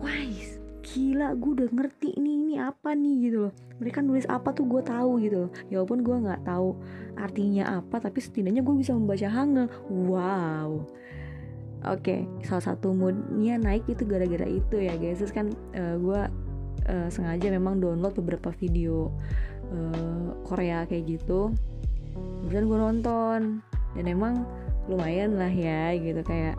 Wise 0.00 0.60
gila 0.90 1.38
gue 1.38 1.50
udah 1.60 1.68
ngerti 1.70 2.18
nih 2.18 2.34
ini 2.34 2.54
apa 2.58 2.96
nih 2.96 3.30
gitu 3.30 3.38
loh. 3.48 3.52
Mereka 3.78 4.02
nulis 4.02 4.26
apa 4.26 4.50
tuh 4.50 4.66
gue 4.66 4.82
tahu 4.82 5.22
gitu 5.22 5.46
loh. 5.46 5.50
Ya 5.70 5.78
walaupun 5.80 6.02
gue 6.02 6.16
nggak 6.26 6.42
tahu 6.48 6.74
artinya 7.14 7.78
apa 7.78 8.00
tapi 8.02 8.18
setidaknya 8.18 8.64
gue 8.64 8.74
bisa 8.74 8.96
membaca 8.96 9.28
hange. 9.30 9.70
Wow. 9.86 10.88
Oke, 11.80 12.12
okay, 12.12 12.20
salah 12.44 12.60
satu 12.60 12.92
moodnya 12.92 13.56
naik 13.56 13.88
itu 13.88 14.04
gara-gara 14.04 14.44
itu 14.44 14.76
ya 14.76 15.00
guys. 15.00 15.16
Terus 15.22 15.32
kan 15.32 15.46
uh, 15.72 15.96
gue 15.96 16.20
uh, 16.90 17.08
sengaja 17.08 17.48
memang 17.48 17.80
download 17.80 18.12
beberapa 18.20 18.52
video 18.52 19.08
uh, 19.70 20.36
Korea 20.46 20.84
kayak 20.86 21.18
gitu. 21.18 21.54
Kemudian 22.14 22.66
gue 22.66 22.78
nonton. 22.78 23.40
Dan 23.94 24.04
emang 24.06 24.46
lumayan 24.86 25.38
lah 25.38 25.50
ya 25.50 25.94
gitu. 25.98 26.22
Kayak 26.22 26.58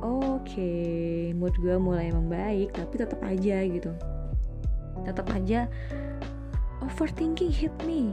oke 0.00 0.40
okay, 0.44 1.32
mood 1.36 1.52
gue 1.60 1.76
mulai 1.76 2.12
membaik 2.12 2.72
tapi 2.72 2.94
tetap 3.00 3.20
aja 3.24 3.64
gitu. 3.64 3.92
Tetap 5.04 5.26
aja 5.32 5.68
overthinking 6.84 7.52
hit 7.52 7.72
me. 7.84 8.12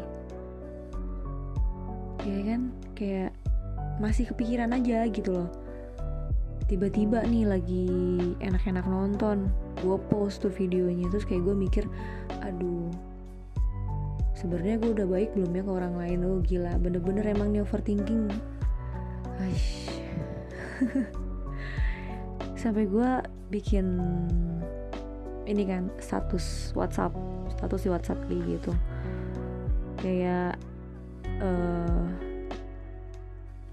Ya 2.28 2.40
kan? 2.44 2.62
Kayak 2.96 3.32
masih 3.98 4.30
kepikiran 4.30 4.76
aja 4.76 5.08
gitu 5.08 5.32
loh. 5.32 5.50
Tiba-tiba 6.68 7.24
nih 7.24 7.48
lagi 7.48 7.88
enak-enak 8.44 8.84
nonton 8.92 9.48
gue 9.82 9.98
post 10.10 10.42
tuh 10.42 10.54
videonya 10.54 11.06
terus 11.14 11.26
kayak 11.26 11.46
gue 11.46 11.56
mikir 11.56 11.86
aduh 12.42 12.90
sebenarnya 14.38 14.78
gue 14.78 14.94
udah 14.94 15.08
baik 15.10 15.34
belum 15.34 15.50
ya 15.58 15.64
ke 15.66 15.72
orang 15.74 15.96
lain 15.98 16.20
oh 16.30 16.38
gila 16.46 16.78
bener-bener 16.78 17.26
emang 17.26 17.50
nih 17.50 17.66
overthinking. 17.66 18.30
Aish. 19.42 19.90
sampai 22.62 22.86
gue 22.86 23.12
bikin 23.50 23.98
ini 25.50 25.64
kan 25.66 25.90
status 25.98 26.74
WhatsApp 26.78 27.18
status 27.58 27.82
di 27.86 27.90
WhatsApp 27.90 28.20
kayak 28.30 28.44
gitu 28.46 28.72
kayak 29.98 30.54
uh, 31.42 32.06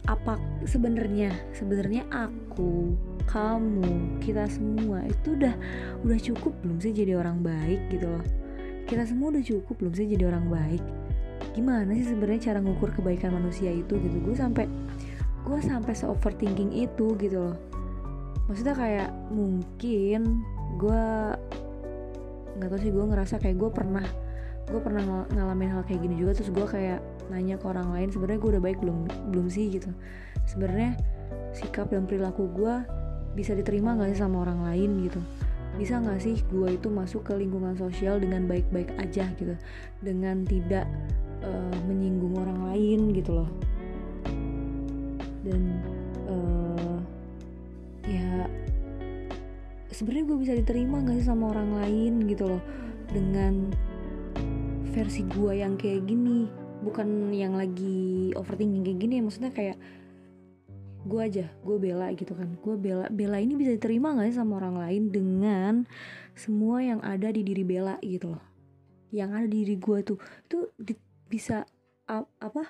apa 0.05 0.37
sebenarnya? 0.69 1.33
Sebenarnya 1.57 2.05
aku 2.13 2.93
kamu 3.25 4.21
kita 4.21 4.45
semua 4.53 5.01
itu 5.05 5.33
udah 5.33 5.57
udah 6.05 6.19
cukup 6.21 6.53
belum 6.61 6.77
sih 6.77 6.93
jadi 6.93 7.17
orang 7.17 7.41
baik 7.41 7.89
gitu 7.89 8.13
loh 8.13 8.44
kita 8.95 9.11
semua 9.11 9.35
udah 9.35 9.43
cukup 9.43 9.75
belum 9.83 9.93
sih 9.99 10.07
jadi 10.07 10.31
orang 10.31 10.47
baik? 10.47 10.85
Gimana 11.51 11.91
sih 11.99 12.07
sebenarnya 12.07 12.55
cara 12.55 12.63
ngukur 12.63 12.95
kebaikan 12.95 13.35
manusia 13.35 13.75
itu 13.75 13.99
gitu? 13.99 14.23
Gue 14.23 14.39
sampai 14.39 14.71
gue 15.43 15.59
sampai 15.59 15.99
se 15.99 16.07
overthinking 16.07 16.71
itu 16.71 17.19
gitu 17.19 17.51
loh. 17.51 17.59
Maksudnya 18.47 18.79
kayak 18.79 19.11
mungkin 19.35 20.47
gue 20.79 21.05
nggak 22.55 22.71
tahu 22.71 22.81
sih 22.87 22.95
gue 22.95 23.03
ngerasa 23.03 23.43
kayak 23.43 23.59
gue 23.59 23.71
pernah 23.75 24.07
gue 24.71 24.79
pernah 24.79 25.03
ng 25.03 25.35
ngalamin 25.35 25.75
hal 25.75 25.83
kayak 25.83 26.01
gini 26.07 26.15
juga 26.15 26.39
terus 26.39 26.55
gue 26.55 26.65
kayak 26.65 27.03
nanya 27.35 27.59
ke 27.59 27.67
orang 27.67 27.91
lain 27.91 28.15
sebenarnya 28.15 28.39
gue 28.39 28.51
udah 28.55 28.63
baik 28.63 28.79
belum 28.79 29.11
belum 29.35 29.51
sih? 29.51 29.75
gitu. 29.75 29.91
Sebenarnya 30.47 30.95
sikap 31.51 31.91
dan 31.91 32.07
perilaku 32.07 32.47
gue 32.47 32.75
bisa 33.35 33.59
diterima 33.59 33.99
gak 33.99 34.15
sih 34.15 34.23
sama 34.23 34.47
orang 34.47 34.63
lain 34.63 35.11
gitu 35.11 35.19
bisa 35.75 35.99
gak 35.99 36.23
sih 36.23 36.39
gue 36.51 36.79
itu 36.79 36.89
masuk 36.89 37.27
ke 37.27 37.35
lingkungan 37.35 37.75
sosial 37.75 38.23
dengan 38.23 38.47
baik-baik 38.47 38.95
aja 38.99 39.27
gitu? 39.35 39.55
Dengan 40.01 40.47
tidak 40.47 40.87
uh, 41.43 41.79
menyinggung 41.91 42.39
orang 42.39 42.61
lain 42.73 43.11
gitu 43.13 43.43
loh. 43.43 43.51
Dan 45.45 45.63
uh, 46.31 46.99
ya 48.07 48.49
sebenarnya 49.91 50.25
gue 50.31 50.39
bisa 50.41 50.53
diterima 50.55 51.03
gak 51.03 51.19
sih 51.21 51.27
sama 51.27 51.51
orang 51.51 51.75
lain 51.83 52.25
gitu 52.31 52.49
loh? 52.55 52.63
Dengan 53.11 53.71
versi 54.95 55.27
gue 55.27 55.59
yang 55.59 55.75
kayak 55.75 56.07
gini 56.07 56.47
bukan 56.85 57.33
yang 57.35 57.59
lagi 57.59 58.31
overthinking 58.39 58.85
kayak 58.87 58.99
gini 59.03 59.15
ya 59.19 59.23
maksudnya 59.25 59.51
kayak 59.51 59.77
gue 61.05 61.21
aja 61.21 61.47
gue 61.63 61.77
bela 61.77 62.09
gitu 62.17 62.33
kan. 62.33 62.49
Gue 62.61 62.75
bela 62.81 63.07
bela 63.13 63.39
ini 63.39 63.55
bisa 63.55 63.77
diterima 63.77 64.17
gak 64.17 64.33
sih 64.33 64.39
sama 64.41 64.59
orang 64.59 64.81
lain 64.81 65.03
dengan 65.13 65.75
semua 66.35 66.81
yang 66.81 67.01
ada 67.05 67.31
di 67.31 67.45
diri 67.45 67.63
bela 67.63 68.01
gitu 68.01 68.35
loh. 68.35 68.45
Yang 69.15 69.31
ada 69.37 69.47
di 69.47 69.57
diri 69.63 69.77
gue 69.79 69.99
tuh 70.03 70.19
itu 70.19 70.59
bisa 71.29 71.69
ap, 72.09 72.29
apa 72.41 72.69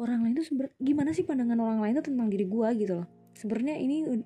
orang 0.00 0.24
lain 0.24 0.34
tuh 0.40 0.46
seber, 0.46 0.72
gimana 0.80 1.12
sih 1.12 1.22
pandangan 1.22 1.60
orang 1.60 1.78
lain 1.84 2.00
tuh 2.00 2.06
tentang 2.10 2.28
diri 2.32 2.46
gue 2.48 2.68
gitu 2.80 2.92
loh. 3.02 3.08
Sebenarnya 3.36 3.76
ini 3.78 4.24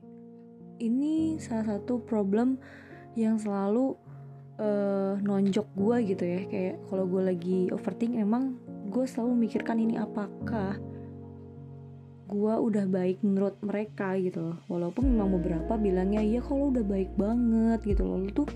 ini 0.78 1.40
salah 1.40 1.76
satu 1.76 2.00
problem 2.04 2.60
yang 3.16 3.40
selalu 3.40 3.96
uh, 4.60 5.16
nonjok 5.20 5.66
gue 5.74 5.96
gitu 6.14 6.24
ya. 6.24 6.40
Kayak 6.46 6.74
kalau 6.88 7.04
gue 7.08 7.22
lagi 7.24 7.58
overthink 7.72 8.14
emang 8.20 8.60
gue 8.86 9.04
selalu 9.08 9.48
mikirkan 9.48 9.80
ini 9.82 9.98
apakah 9.98 10.78
gue 12.26 12.54
udah 12.58 12.84
baik 12.90 13.22
menurut 13.22 13.54
mereka 13.62 14.18
gitu 14.18 14.50
loh. 14.50 14.58
Walaupun 14.66 15.14
memang 15.14 15.38
beberapa 15.38 15.78
bilangnya 15.78 16.22
iya 16.22 16.42
kalau 16.42 16.74
udah 16.74 16.82
baik 16.82 17.14
banget 17.14 17.80
gitu 17.86 18.02
loh. 18.02 18.18
Lu 18.26 18.30
tuh 18.34 18.48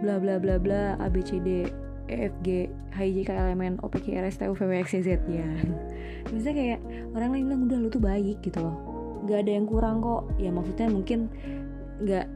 bla 0.00 0.16
bla 0.16 0.40
bla 0.40 0.56
bla 0.56 0.96
a 0.96 1.06
b 1.12 1.20
c 1.20 1.36
d 1.36 1.68
e 2.08 2.14
f 2.28 2.34
g 2.40 2.72
h 2.92 2.98
i 3.04 3.08
j 3.12 3.18
k 3.28 3.30
l 3.36 3.52
m 3.52 3.62
n 3.62 3.74
o 3.84 3.86
p 3.86 4.00
q 4.00 4.16
r 4.16 4.24
s 4.24 4.40
t 4.40 4.48
u 4.48 4.56
v 4.56 4.60
w 4.64 4.72
x 4.80 4.96
y 4.96 5.00
z 5.04 5.20
ya. 5.28 5.44
Misalnya 6.32 6.56
kayak 6.56 6.80
orang 7.12 7.30
lain 7.36 7.44
bilang 7.52 7.62
udah 7.68 7.78
lu 7.84 7.88
tuh 7.92 8.02
baik 8.02 8.40
gitu 8.40 8.58
loh. 8.64 8.76
Nggak 9.28 9.38
ada 9.44 9.52
yang 9.52 9.66
kurang 9.68 9.96
kok. 10.00 10.22
Ya 10.40 10.50
maksudnya 10.50 10.88
mungkin 10.88 11.28
nggak 12.00 12.26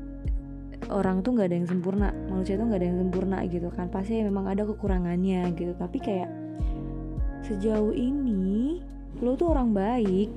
orang 0.92 1.24
tuh 1.24 1.32
nggak 1.40 1.48
ada 1.48 1.56
yang 1.56 1.68
sempurna. 1.68 2.08
Manusia 2.28 2.60
tuh 2.60 2.68
nggak 2.68 2.80
ada 2.84 2.88
yang 2.92 2.98
sempurna 3.00 3.38
gitu 3.48 3.68
kan. 3.72 3.88
Pasti 3.88 4.20
memang 4.20 4.44
ada 4.44 4.68
kekurangannya 4.68 5.56
gitu. 5.56 5.72
Tapi 5.72 5.98
kayak 6.04 6.28
sejauh 7.48 7.96
ini 7.96 8.84
lo 9.24 9.32
tuh 9.38 9.56
orang 9.56 9.72
baik 9.72 10.28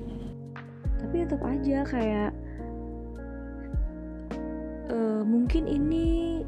tapi 1.10 1.26
tetap 1.26 1.42
aja 1.42 1.82
kayak 1.90 2.30
uh, 4.94 5.26
mungkin 5.26 5.66
ini 5.66 6.46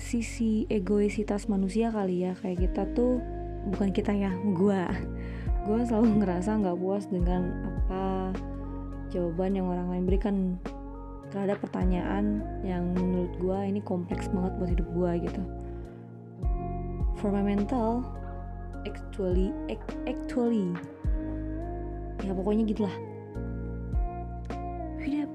sisi 0.00 0.64
egoisitas 0.72 1.44
manusia 1.44 1.92
kali 1.92 2.24
ya. 2.24 2.32
Kayak 2.40 2.72
kita 2.72 2.88
tuh 2.96 3.20
bukan 3.68 3.92
kita 3.92 4.16
ya 4.16 4.32
gua. 4.56 4.88
Gua 5.68 5.84
selalu 5.84 6.24
ngerasa 6.24 6.56
nggak 6.56 6.78
puas 6.80 7.04
dengan 7.12 7.52
apa 7.84 8.32
jawaban 9.12 9.52
yang 9.52 9.68
orang 9.68 9.92
lain 9.92 10.04
berikan 10.08 10.36
terhadap 11.28 11.60
pertanyaan 11.60 12.40
yang 12.64 12.96
menurut 12.96 13.36
gue 13.36 13.58
ini 13.60 13.84
kompleks 13.84 14.32
banget 14.32 14.56
buat 14.56 14.70
hidup 14.72 14.88
gue 14.88 15.12
gitu. 15.28 15.42
For 17.20 17.28
my 17.28 17.44
mental 17.44 18.08
actually 18.88 19.52
actually. 20.08 20.72
Ya 22.24 22.32
pokoknya 22.32 22.64
gitulah 22.64 23.09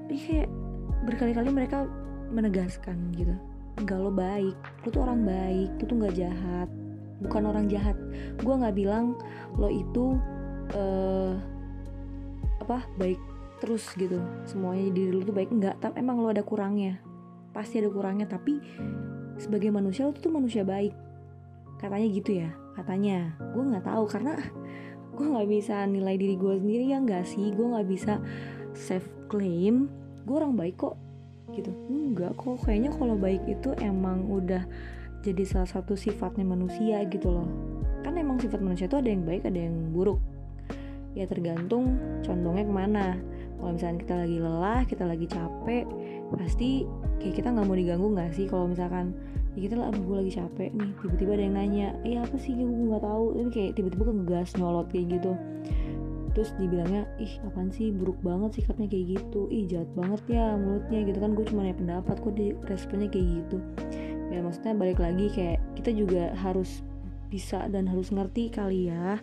udah 0.06 0.18
kayak 0.22 0.48
berkali-kali 1.02 1.50
mereka 1.50 1.86
menegaskan 2.30 3.10
gitu. 3.14 3.34
Enggak 3.76 3.98
lo 4.00 4.10
baik. 4.14 4.56
Lo 4.86 4.88
tuh 4.88 5.02
orang 5.02 5.26
baik. 5.26 5.70
Lo 5.82 5.84
tuh 5.84 5.96
nggak 5.98 6.16
jahat. 6.16 6.68
Bukan 7.20 7.42
orang 7.44 7.66
jahat. 7.66 7.96
Gue 8.40 8.54
nggak 8.54 8.76
bilang 8.76 9.18
lo 9.58 9.68
itu 9.68 10.16
uh, 10.72 11.34
apa 12.62 12.86
baik 12.96 13.20
terus 13.58 13.84
gitu. 13.98 14.22
Semuanya 14.48 14.94
diri 14.94 15.10
lu 15.10 15.22
tuh 15.26 15.36
baik. 15.36 15.50
Enggak 15.52 15.76
tapi 15.82 16.00
emang 16.00 16.22
lu 16.22 16.30
ada 16.30 16.46
kurangnya. 16.46 17.02
Pasti 17.50 17.82
ada 17.82 17.90
kurangnya 17.90 18.30
tapi 18.30 18.62
sebagai 19.36 19.68
manusia 19.74 20.08
lu 20.08 20.14
tuh 20.16 20.32
manusia 20.32 20.62
baik. 20.62 20.94
Katanya 21.76 22.08
gitu 22.08 22.30
ya 22.46 22.50
katanya. 22.78 23.36
Gue 23.52 23.62
nggak 23.66 23.84
tahu 23.84 24.04
karena 24.08 24.38
gue 25.16 25.26
nggak 25.26 25.48
bisa 25.48 25.84
nilai 25.88 26.16
diri 26.20 26.36
gue 26.36 26.54
sendiri 26.60 26.84
ya 26.92 26.98
nggak 27.00 27.24
sih? 27.28 27.52
Gue 27.52 27.66
nggak 27.76 27.88
bisa 27.88 28.20
self 28.76 29.15
claim 29.28 29.90
gue 30.26 30.34
orang 30.34 30.58
baik 30.58 30.76
kok. 30.82 30.94
Gitu. 31.54 31.70
Enggak 31.86 32.34
kok 32.34 32.58
kayaknya 32.66 32.90
kalau 32.90 33.14
baik 33.14 33.42
itu 33.46 33.70
emang 33.78 34.26
udah 34.26 34.66
jadi 35.22 35.42
salah 35.46 35.70
satu 35.70 35.94
sifatnya 35.94 36.42
manusia 36.42 37.02
gitu 37.06 37.30
loh. 37.30 37.48
Kan 38.02 38.18
emang 38.18 38.42
sifat 38.42 38.58
manusia 38.58 38.90
tuh 38.90 39.02
ada 39.02 39.10
yang 39.10 39.22
baik 39.22 39.46
ada 39.46 39.58
yang 39.58 39.94
buruk. 39.94 40.18
Ya 41.14 41.24
tergantung 41.30 41.96
condongnya 42.26 42.66
ke 42.66 42.74
mana. 42.74 43.06
Kalau 43.56 43.72
misalkan 43.72 43.98
kita 44.04 44.14
lagi 44.20 44.36
lelah 44.36 44.80
kita 44.84 45.04
lagi 45.08 45.26
capek 45.30 45.84
pasti 46.34 46.84
kayak 47.22 47.34
kita 47.40 47.48
nggak 47.54 47.66
mau 47.66 47.78
diganggu 47.78 48.08
nggak 48.12 48.30
sih? 48.34 48.46
Kalau 48.50 48.66
misalkan 48.68 49.14
ya 49.56 49.70
kita 49.70 49.78
lah 49.78 49.94
gue 49.94 50.16
lagi 50.18 50.32
capek 50.34 50.70
nih. 50.74 50.90
Tiba-tiba 51.00 51.30
ada 51.38 51.42
yang 51.46 51.54
nanya 51.54 51.88
eh 52.02 52.18
apa 52.18 52.36
sih? 52.36 52.52
Gue 52.52 52.66
nggak 52.66 53.06
tahu. 53.06 53.24
Ini 53.38 53.48
kayak 53.54 53.70
tiba-tiba 53.78 54.02
ngegas 54.12 54.58
nyolot 54.58 54.90
kayak 54.90 55.06
gitu 55.18 55.32
terus 56.36 56.52
dibilangnya 56.60 57.08
ih 57.16 57.40
apaan 57.48 57.72
sih? 57.72 57.88
Buruk 57.88 58.20
banget 58.20 58.60
sikapnya 58.60 58.92
kayak 58.92 59.16
gitu. 59.16 59.48
Ih 59.48 59.64
jahat 59.64 59.88
banget 59.96 60.20
ya 60.28 60.52
mulutnya 60.60 61.00
gitu 61.08 61.16
kan. 61.16 61.32
Gue 61.32 61.48
cuma 61.48 61.64
nanya 61.64 61.80
pendapat 61.80 62.20
kok 62.20 62.36
di 62.36 62.52
responnya 62.68 63.08
kayak 63.08 63.26
gitu. 63.40 63.58
Ya 64.28 64.44
maksudnya 64.44 64.76
balik 64.76 65.00
lagi 65.00 65.32
kayak 65.32 65.64
kita 65.80 65.96
juga 65.96 66.36
harus 66.36 66.84
bisa 67.32 67.64
dan 67.72 67.88
harus 67.88 68.12
ngerti 68.12 68.52
kali 68.52 68.92
ya 68.92 69.16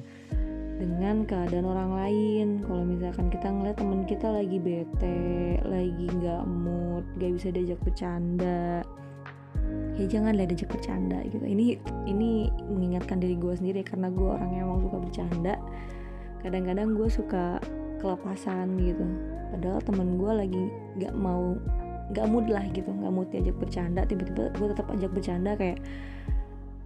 dengan 0.82 1.21
keadaan 1.30 1.69
orang 1.69 1.91
lain. 1.93 2.47
Kalau 2.65 2.82
misalkan 2.82 3.30
kita 3.30 3.45
ngeliat 3.45 3.78
temen 3.78 4.10
kita 4.10 4.28
lagi 4.34 4.58
bete 4.58 5.62
lagi 5.62 6.06
nggak 6.10 6.43
mood 6.49 7.06
gak 7.21 7.32
bisa 7.38 7.54
diajak 7.54 7.78
bercanda. 7.86 8.82
Ya 9.93 10.10
jangan 10.10 10.34
lah 10.34 10.49
diajak 10.49 10.73
bercanda 10.73 11.21
gitu. 11.30 11.45
Ini 11.45 11.78
ini 12.10 12.49
mengingatkan 12.65 13.21
diri 13.21 13.38
gue 13.38 13.54
sendiri 13.54 13.86
karena 13.86 14.10
gue 14.10 14.26
orang 14.26 14.49
yang 14.49 14.65
emang 14.73 14.82
suka 14.89 14.97
bercanda 14.97 15.62
kadang-kadang 16.44 16.94
gue 16.94 17.08
suka 17.10 17.58
kelepasan 18.04 18.76
gitu. 18.78 19.06
Padahal 19.56 19.80
temen 19.82 20.20
gue 20.20 20.32
lagi 20.32 20.64
nggak 21.00 21.16
mau 21.16 21.56
nggak 22.12 22.28
mood 22.28 22.52
lah 22.52 22.68
gitu 22.76 22.92
nggak 22.92 23.14
mood 23.14 23.28
diajak 23.32 23.56
bercanda. 23.58 24.04
Tiba-tiba 24.04 24.52
gue 24.54 24.68
tetap 24.76 24.88
ajak 24.92 25.12
bercanda 25.16 25.56
kayak 25.56 25.80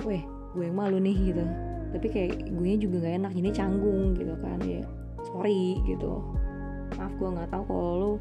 weh 0.06 0.22
gue 0.54 0.64
yang 0.64 0.78
malu 0.78 1.02
nih 1.02 1.18
gitu. 1.34 1.44
Tapi 1.98 2.08
kayak 2.08 2.32
gue 2.54 2.72
juga 2.78 2.96
nggak 3.04 3.16
enak 3.26 3.34
ini 3.34 3.50
canggung 3.52 4.14
gitu 4.14 4.34
kan 4.40 4.62
ya. 4.64 4.86
Sorry 5.26 5.82
gitu. 5.90 6.22
Maaf 6.96 7.14
gue 7.18 7.30
nggak 7.34 7.50
tahu 7.50 7.64
kalau 7.66 7.94
lo 7.98 8.12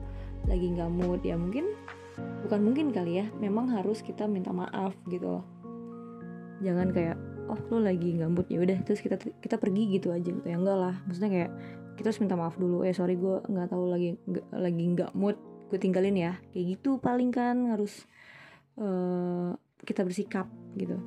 lagi 0.48 0.66
nggak 0.72 0.90
mood. 0.90 1.20
Ya 1.20 1.36
mungkin 1.36 1.76
bukan 2.48 2.60
mungkin 2.64 2.90
kali 2.90 3.20
ya. 3.20 3.26
Memang 3.38 3.68
harus 3.70 4.00
kita 4.00 4.24
minta 4.24 4.50
maaf 4.50 4.96
gitu. 5.06 5.38
Loh 5.38 5.56
jangan 6.64 6.88
kayak 6.92 7.16
oh 7.46 7.60
lo 7.74 7.78
lagi 7.82 8.18
mood 8.18 8.46
ya 8.50 8.58
udah 8.62 8.78
terus 8.82 9.00
kita 9.00 9.16
kita 9.42 9.56
pergi 9.56 9.98
gitu 9.98 10.10
aja 10.10 10.26
gitu. 10.26 10.46
Ya 10.46 10.58
enggak 10.58 10.78
lah 10.78 10.94
maksudnya 11.06 11.30
kayak 11.30 11.50
kita 11.96 12.12
harus 12.12 12.20
minta 12.20 12.36
maaf 12.36 12.54
dulu 12.60 12.84
eh 12.84 12.92
sorry 12.92 13.16
gue 13.16 13.40
nggak 13.48 13.72
tahu 13.72 13.84
lagi 13.88 14.20
gak, 14.28 14.46
lagi 14.52 14.84
nggak 14.92 15.10
mood 15.16 15.36
gue 15.72 15.78
tinggalin 15.80 16.16
ya. 16.16 16.32
Kayak 16.52 16.78
gitu 16.78 16.98
paling 16.98 17.30
kan 17.30 17.72
harus 17.72 18.06
uh, 18.78 19.54
kita 19.82 20.02
bersikap 20.02 20.46
gitu. 20.76 20.98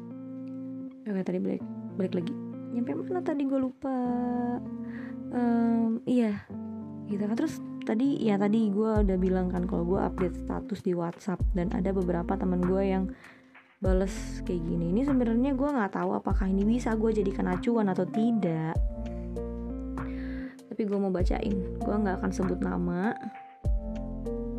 Oke 1.06 1.22
tadi 1.26 1.40
balik 1.42 1.64
balik 2.00 2.14
lagi. 2.24 2.34
Nyampe 2.70 2.92
mana 2.96 3.22
tadi 3.26 3.44
gue 3.44 3.60
lupa? 3.60 3.96
Um, 5.30 6.02
iya 6.10 6.46
gitu 7.10 7.22
kan. 7.26 7.36
Terus 7.38 7.58
tadi 7.84 8.22
ya 8.22 8.38
tadi 8.38 8.70
gue 8.70 8.92
udah 9.02 9.18
bilang 9.18 9.50
kan 9.50 9.66
kalau 9.66 9.82
gue 9.82 9.98
update 9.98 10.46
status 10.46 10.86
di 10.86 10.94
WhatsApp 10.94 11.42
dan 11.58 11.74
ada 11.74 11.90
beberapa 11.90 12.38
teman 12.38 12.62
gue 12.62 12.84
yang 12.86 13.10
bales 13.80 14.44
kayak 14.44 14.60
gini. 14.68 14.92
Ini 14.92 15.08
sebenarnya 15.08 15.56
gue 15.56 15.70
nggak 15.72 15.96
tahu 15.96 16.12
apakah 16.20 16.52
ini 16.52 16.68
bisa 16.68 16.94
gue 17.00 17.16
jadikan 17.16 17.48
acuan 17.48 17.88
atau 17.88 18.04
tidak. 18.04 18.76
Tapi 20.68 20.82
gue 20.84 20.98
mau 21.00 21.12
bacain. 21.12 21.56
Gue 21.80 21.96
nggak 21.96 22.20
akan 22.20 22.32
sebut 22.32 22.60
nama. 22.60 23.16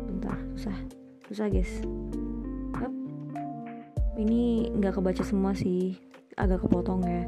Bentar 0.09 0.37
susah. 0.57 0.77
Susah 1.29 1.47
guys. 1.47 1.71
Yep. 2.81 2.93
ini 4.17 4.73
nggak 4.73 4.97
kebaca 4.97 5.21
semua 5.21 5.53
sih. 5.53 6.01
Agak 6.33 6.65
kepotong 6.65 7.05
ya. 7.05 7.23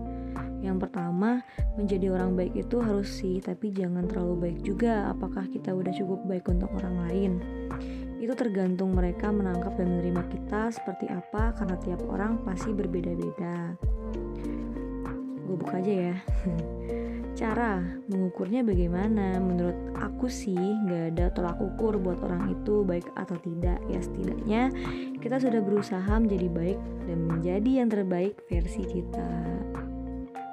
Yang 0.64 0.88
pertama, 0.88 1.44
menjadi 1.76 2.16
orang 2.16 2.40
baik 2.40 2.56
itu 2.56 2.80
harus 2.80 3.12
sih, 3.20 3.44
tapi 3.44 3.76
jangan 3.76 4.08
terlalu 4.08 4.48
baik 4.48 4.60
juga. 4.64 5.12
Apakah 5.12 5.44
kita 5.52 5.76
udah 5.76 5.92
cukup 5.92 6.24
baik 6.24 6.48
untuk 6.48 6.72
orang 6.80 7.04
lain? 7.04 7.32
Itu 8.24 8.40
tergantung 8.40 8.96
mereka 8.96 9.36
menangkap 9.36 9.76
dan 9.76 10.00
menerima 10.00 10.24
kita 10.32 10.72
seperti 10.72 11.12
apa, 11.12 11.52
karena 11.60 11.76
tiap 11.84 12.00
orang 12.08 12.40
pasti 12.48 12.72
berbeda-beda. 12.72 13.76
Gue 15.44 15.56
buka 15.60 15.84
aja 15.84 15.94
ya. 16.08 16.16
Cara 17.44 17.84
mengukurnya 18.08 18.64
bagaimana? 18.64 19.44
Menurut 19.44 19.76
aku 20.00 20.32
sih 20.32 20.56
nggak 20.56 21.20
ada 21.20 21.26
tolak 21.36 21.60
ukur 21.60 22.00
buat 22.00 22.24
orang 22.24 22.56
itu 22.56 22.88
baik 22.88 23.12
atau 23.20 23.36
tidak. 23.44 23.84
Ya 23.92 24.00
setidaknya 24.00 24.62
kita 25.20 25.44
sudah 25.44 25.60
berusaha 25.60 26.14
menjadi 26.16 26.48
baik 26.48 26.80
dan 27.04 27.20
menjadi 27.28 27.72
yang 27.84 27.92
terbaik 27.92 28.40
versi 28.48 28.88
kita 28.88 29.28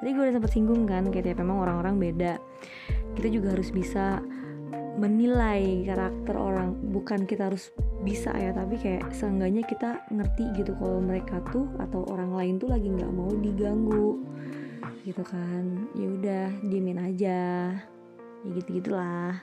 tadi 0.00 0.16
gue 0.16 0.24
udah 0.24 0.34
sempat 0.40 0.52
singgung 0.56 0.88
kan 0.88 1.12
kayak 1.12 1.28
tiap 1.28 1.44
memang 1.44 1.60
orang-orang 1.60 2.00
beda 2.00 2.40
kita 3.20 3.28
juga 3.28 3.52
harus 3.52 3.68
bisa 3.68 4.24
menilai 5.00 5.88
karakter 5.88 6.36
orang. 6.36 6.76
Bukan 6.92 7.24
kita 7.24 7.48
harus 7.48 7.72
bisa 8.04 8.36
ya 8.36 8.52
tapi 8.52 8.76
kayak 8.76 9.08
seenggaknya 9.16 9.64
kita 9.64 10.04
ngerti 10.12 10.44
gitu 10.60 10.76
kalau 10.76 11.00
mereka 11.00 11.40
tuh 11.48 11.68
atau 11.80 12.04
orang 12.12 12.36
lain 12.36 12.54
tuh 12.60 12.68
lagi 12.68 12.92
nggak 12.92 13.12
mau 13.16 13.32
diganggu. 13.32 14.20
Gitu 15.08 15.24
kan. 15.24 15.88
Ya 15.96 16.06
udah 16.12 16.46
diemin 16.60 17.00
aja. 17.00 17.40
Ya 18.44 18.50
gitu 18.56 18.80
gitulah 18.80 19.40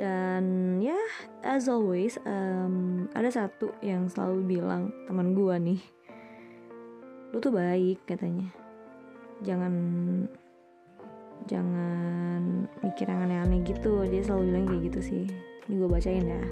dan 0.00 0.80
ya 0.80 0.96
as 1.44 1.68
always 1.68 2.16
um, 2.24 3.06
ada 3.12 3.28
satu 3.28 3.76
yang 3.84 4.08
selalu 4.08 4.56
bilang 4.56 4.88
teman 5.04 5.36
gue 5.36 5.54
nih 5.60 5.80
lu 7.32 7.40
tuh 7.40 7.52
baik 7.52 8.04
katanya. 8.04 8.52
Jangan 9.40 9.72
jangan 11.46 12.66
mikir 12.82 13.06
yang 13.08 13.26
aneh-aneh 13.26 13.60
gitu. 13.66 14.04
Dia 14.06 14.22
selalu 14.24 14.42
bilang 14.50 14.64
kayak 14.68 14.82
gitu 14.92 15.00
sih. 15.00 15.22
Ini 15.68 15.74
gue 15.78 15.88
bacain 15.88 16.24
ya. 16.26 16.42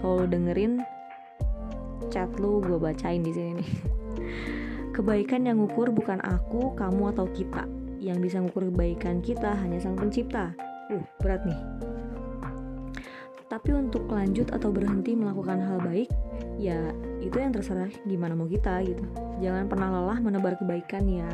Kalau 0.00 0.24
dengerin 0.28 0.72
chat 2.08 2.30
lu 2.40 2.60
gue 2.64 2.78
bacain 2.80 3.20
di 3.20 3.32
sini 3.32 3.60
nih. 3.60 3.70
Kebaikan 4.96 5.46
yang 5.46 5.62
ngukur 5.62 5.92
bukan 5.94 6.18
aku 6.24 6.72
kamu 6.74 7.14
atau 7.16 7.26
kita. 7.30 7.64
Yang 7.98 8.18
bisa 8.30 8.36
ngukur 8.42 8.70
kebaikan 8.72 9.20
kita 9.24 9.54
hanya 9.58 9.78
sang 9.80 9.98
pencipta. 9.98 10.54
Uh 10.88 11.04
berat 11.20 11.44
nih. 11.44 11.60
Tapi 13.48 13.72
untuk 13.72 14.04
lanjut 14.12 14.52
atau 14.52 14.68
berhenti 14.68 15.16
melakukan 15.16 15.56
hal 15.64 15.80
baik 15.80 16.12
ya 16.60 16.92
itu 17.24 17.32
yang 17.40 17.50
terserah 17.54 17.88
gimana 18.04 18.36
mau 18.36 18.44
kita 18.44 18.84
gitu. 18.84 19.02
Jangan 19.40 19.70
pernah 19.72 19.88
lelah 19.88 20.18
menebar 20.20 20.60
kebaikan 20.60 21.08
ya 21.08 21.32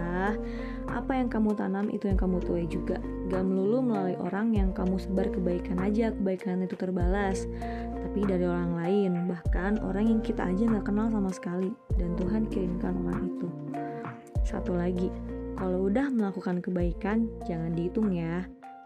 apa 0.88 1.16
yang 1.16 1.32
kamu 1.32 1.56
tanam 1.56 1.86
itu 1.88 2.10
yang 2.10 2.18
kamu 2.20 2.38
tuai 2.44 2.66
juga. 2.68 3.00
Gak 3.32 3.44
melulu 3.44 3.80
melalui 3.80 4.16
orang 4.20 4.52
yang 4.52 4.70
kamu 4.76 5.00
sebar 5.00 5.32
kebaikan 5.32 5.80
aja 5.80 6.12
kebaikan 6.12 6.64
itu 6.64 6.76
terbalas. 6.76 7.48
Tapi 8.04 8.20
dari 8.28 8.44
orang 8.44 8.76
lain 8.76 9.12
bahkan 9.26 9.80
orang 9.80 10.10
yang 10.12 10.20
kita 10.20 10.44
aja 10.44 10.68
gak 10.68 10.86
kenal 10.88 11.08
sama 11.08 11.30
sekali. 11.32 11.72
Dan 11.96 12.12
Tuhan 12.20 12.50
kirimkan 12.52 12.94
orang 13.08 13.24
itu. 13.32 13.48
Satu 14.44 14.76
lagi 14.76 15.08
kalau 15.56 15.88
udah 15.88 16.12
melakukan 16.12 16.60
kebaikan 16.60 17.30
jangan 17.48 17.72
dihitung 17.72 18.12
ya. 18.12 18.44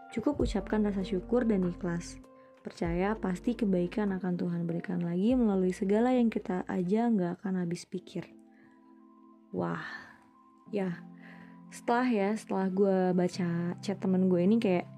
Cukup 0.09 0.41
ucapkan 0.41 0.81
rasa 0.87 1.03
syukur 1.05 1.45
dan 1.45 1.67
ikhlas. 1.67 2.17
Percaya 2.59 3.15
pasti 3.15 3.55
kebaikan 3.55 4.11
akan 4.19 4.35
Tuhan 4.35 4.61
berikan 4.67 4.99
lagi 4.99 5.31
melalui 5.33 5.71
segala 5.71 6.11
yang 6.11 6.27
kita 6.27 6.67
aja 6.67 7.07
nggak 7.07 7.39
akan 7.39 7.63
habis 7.63 7.87
pikir. 7.87 8.27
Wah, 9.49 9.81
ya 10.69 11.01
setelah 11.69 12.07
ya 12.09 12.29
setelah 12.33 12.67
gue 12.73 12.97
baca 13.13 13.77
chat 13.81 13.97
temen 14.01 14.25
gue 14.25 14.41
ini 14.41 14.57
kayak 14.57 14.89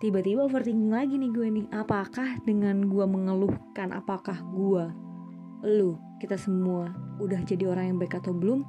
tiba-tiba 0.00 0.44
overthinking 0.44 0.92
lagi 0.92 1.16
nih 1.16 1.32
gue 1.32 1.46
nih 1.48 1.66
apakah 1.72 2.40
dengan 2.44 2.88
gue 2.88 3.04
mengeluhkan 3.08 3.92
apakah 3.92 4.40
gue 4.52 4.84
lu 5.64 5.96
kita 6.20 6.36
semua 6.36 6.92
udah 7.20 7.40
jadi 7.44 7.68
orang 7.72 7.94
yang 7.94 7.98
baik 8.00 8.20
atau 8.20 8.36
belum? 8.36 8.64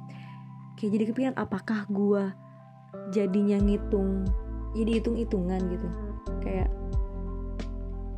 Kayak 0.80 0.90
jadi 0.96 1.04
kepikiran 1.12 1.36
apakah 1.36 1.84
gue 1.88 2.24
jadinya 3.12 3.60
ngitung 3.60 4.24
jadi 4.72 5.00
hitung-hitungan 5.00 5.60
gitu? 5.72 5.88
Kayak 6.40 6.72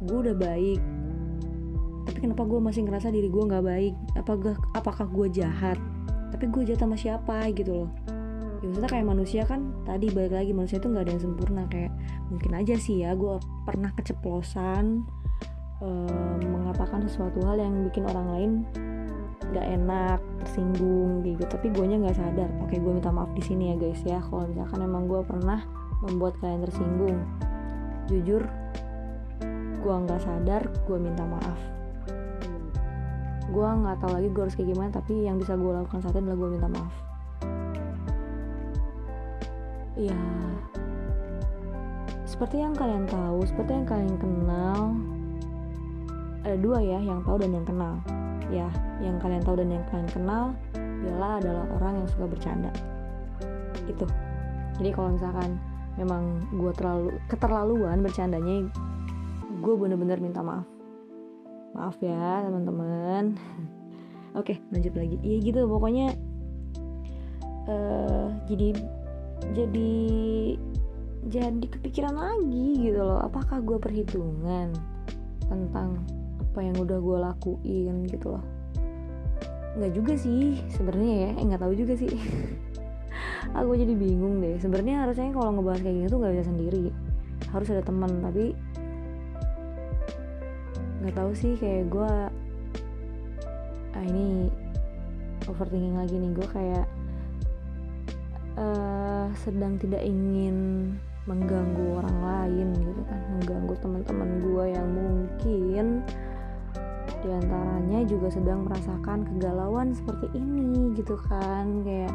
gue 0.06 0.18
udah 0.30 0.36
baik 0.38 0.80
tapi 2.08 2.24
kenapa 2.24 2.48
gue 2.48 2.56
masih 2.56 2.82
ngerasa 2.88 3.12
diri 3.12 3.28
gue 3.28 3.44
nggak 3.50 3.66
baik? 3.66 3.94
Apakah 4.14 4.54
apakah 4.78 5.06
gue 5.10 5.26
jahat 5.42 5.78
tapi 6.30 6.44
gue 6.50 6.62
jahat 6.68 6.80
sama 6.82 6.96
siapa 6.96 7.48
gitu 7.54 7.84
loh. 7.84 7.90
Ya 8.58 8.66
maksudnya 8.66 8.90
kayak 8.90 9.06
manusia 9.06 9.42
kan 9.46 9.70
tadi 9.86 10.10
balik 10.10 10.34
lagi 10.34 10.50
manusia 10.50 10.82
itu 10.82 10.88
nggak 10.90 11.04
ada 11.06 11.12
yang 11.14 11.22
sempurna. 11.22 11.62
Kayak 11.70 11.92
mungkin 12.28 12.52
aja 12.58 12.74
sih 12.76 13.06
ya 13.06 13.14
gue 13.14 13.38
pernah 13.62 13.90
keceplosan 13.94 15.06
um, 15.78 16.34
mengatakan 16.42 17.06
sesuatu 17.06 17.38
hal 17.46 17.62
yang 17.62 17.86
bikin 17.86 18.04
orang 18.10 18.26
lain 18.34 18.50
nggak 19.54 19.66
enak 19.78 20.20
tersinggung 20.44 21.22
gitu. 21.22 21.44
Tapi 21.46 21.70
gue 21.70 21.84
nya 21.86 21.96
nggak 22.02 22.18
sadar. 22.18 22.50
Oke 22.66 22.82
gue 22.82 22.92
minta 22.92 23.14
maaf 23.14 23.30
di 23.32 23.42
sini 23.46 23.72
ya 23.72 23.76
guys 23.78 24.02
ya. 24.02 24.18
Kalau 24.20 24.44
misalkan 24.50 24.80
emang 24.82 25.06
gue 25.06 25.22
pernah 25.22 25.62
membuat 26.02 26.38
kalian 26.42 26.62
tersinggung 26.66 27.18
jujur 28.08 28.42
gue 29.78 29.94
nggak 29.94 30.20
sadar 30.22 30.62
gue 30.88 30.98
minta 30.98 31.22
maaf 31.22 31.77
gue 33.48 33.68
nggak 33.68 33.96
tahu 34.04 34.12
lagi 34.12 34.28
gue 34.28 34.42
harus 34.44 34.56
kayak 34.56 34.70
gimana 34.76 34.90
tapi 34.92 35.24
yang 35.24 35.40
bisa 35.40 35.56
gue 35.56 35.72
lakukan 35.72 36.00
saat 36.04 36.14
ini 36.16 36.28
adalah 36.28 36.38
gue 36.38 36.48
minta 36.52 36.68
maaf. 36.68 36.94
Seperti 42.38 42.62
yang 42.62 42.70
kalian 42.70 43.02
tahu 43.10 43.42
seperti 43.50 43.74
yang 43.74 43.82
kalian 43.82 44.14
kenal 44.14 44.94
ada 46.46 46.54
dua 46.54 46.78
ya 46.78 47.02
yang 47.02 47.18
tahu 47.26 47.34
dan 47.42 47.50
yang 47.50 47.66
kenal. 47.66 47.98
Ya 48.46 48.70
yang 49.02 49.18
kalian 49.18 49.42
tahu 49.42 49.58
dan 49.58 49.74
yang 49.74 49.82
kalian 49.90 50.06
kenal 50.06 50.44
Bella 50.78 51.42
adalah 51.42 51.66
orang 51.74 51.98
yang 51.98 52.08
suka 52.14 52.30
bercanda. 52.30 52.70
Itu. 53.90 54.06
Jadi 54.78 54.90
kalau 54.94 55.18
misalkan 55.18 55.58
memang 55.98 56.46
gue 56.54 56.72
terlalu 56.78 57.18
keterlaluan 57.26 58.06
bercandanya 58.06 58.70
gue 59.58 59.74
bener-bener 59.74 60.22
minta 60.22 60.38
maaf 60.38 60.77
maaf 61.76 61.96
ya 62.00 62.44
teman-teman. 62.46 63.36
Oke 64.36 64.60
lanjut 64.70 64.94
lagi. 64.94 65.16
Iya 65.24 65.36
gitu 65.42 65.60
pokoknya 65.66 66.14
uh, 67.68 68.28
jadi 68.48 68.76
jadi 69.54 69.92
jadi 71.28 71.66
kepikiran 71.68 72.14
lagi 72.16 72.88
gitu 72.88 73.00
loh. 73.02 73.20
Apakah 73.20 73.60
gue 73.60 73.76
perhitungan 73.76 74.72
tentang 75.48 76.04
apa 76.38 76.58
yang 76.64 76.76
udah 76.80 76.98
gue 76.98 77.18
lakuin 77.18 77.94
gitu 78.08 78.36
loh? 78.36 78.44
Nggak 79.78 79.92
juga 79.94 80.14
sih 80.16 80.62
sebenarnya 80.72 81.14
ya. 81.14 81.30
Eh 81.38 81.44
nggak 81.44 81.62
tahu 81.62 81.74
juga 81.76 81.94
sih. 81.98 82.10
Aku 83.58 83.74
jadi 83.76 83.94
bingung 83.96 84.40
deh. 84.44 84.56
Sebenarnya 84.60 85.06
harusnya 85.06 85.32
kalau 85.32 85.56
ngebahas 85.56 85.80
kayak 85.80 85.96
gini 85.96 86.06
tuh 86.08 86.18
nggak 86.20 86.32
bisa 86.36 86.46
sendiri. 86.48 86.84
Harus 87.48 87.68
ada 87.72 87.82
teman 87.84 88.10
tapi 88.20 88.52
nggak 91.08 91.24
tahu 91.24 91.32
sih 91.32 91.56
kayak 91.56 91.88
gue 91.88 92.12
ah 93.96 94.04
ini 94.04 94.52
overthinking 95.48 95.96
lagi 95.96 96.20
nih. 96.20 96.36
Gue 96.36 96.48
kayak 96.52 96.84
uh, 98.60 99.32
sedang 99.40 99.80
tidak 99.80 100.04
ingin 100.04 100.92
mengganggu 101.24 101.96
orang 101.96 102.18
lain 102.20 102.76
gitu 102.76 103.00
kan. 103.08 103.24
Mengganggu 103.40 103.74
teman-teman 103.80 104.30
gue 104.44 104.64
yang 104.68 104.88
mungkin 104.92 105.86
di 107.24 107.28
antaranya 107.32 108.04
juga 108.04 108.28
sedang 108.28 108.68
merasakan 108.68 109.24
kegalauan 109.32 109.96
seperti 109.96 110.28
ini 110.36 110.92
gitu 110.92 111.16
kan. 111.24 111.88
Kayak 111.88 112.12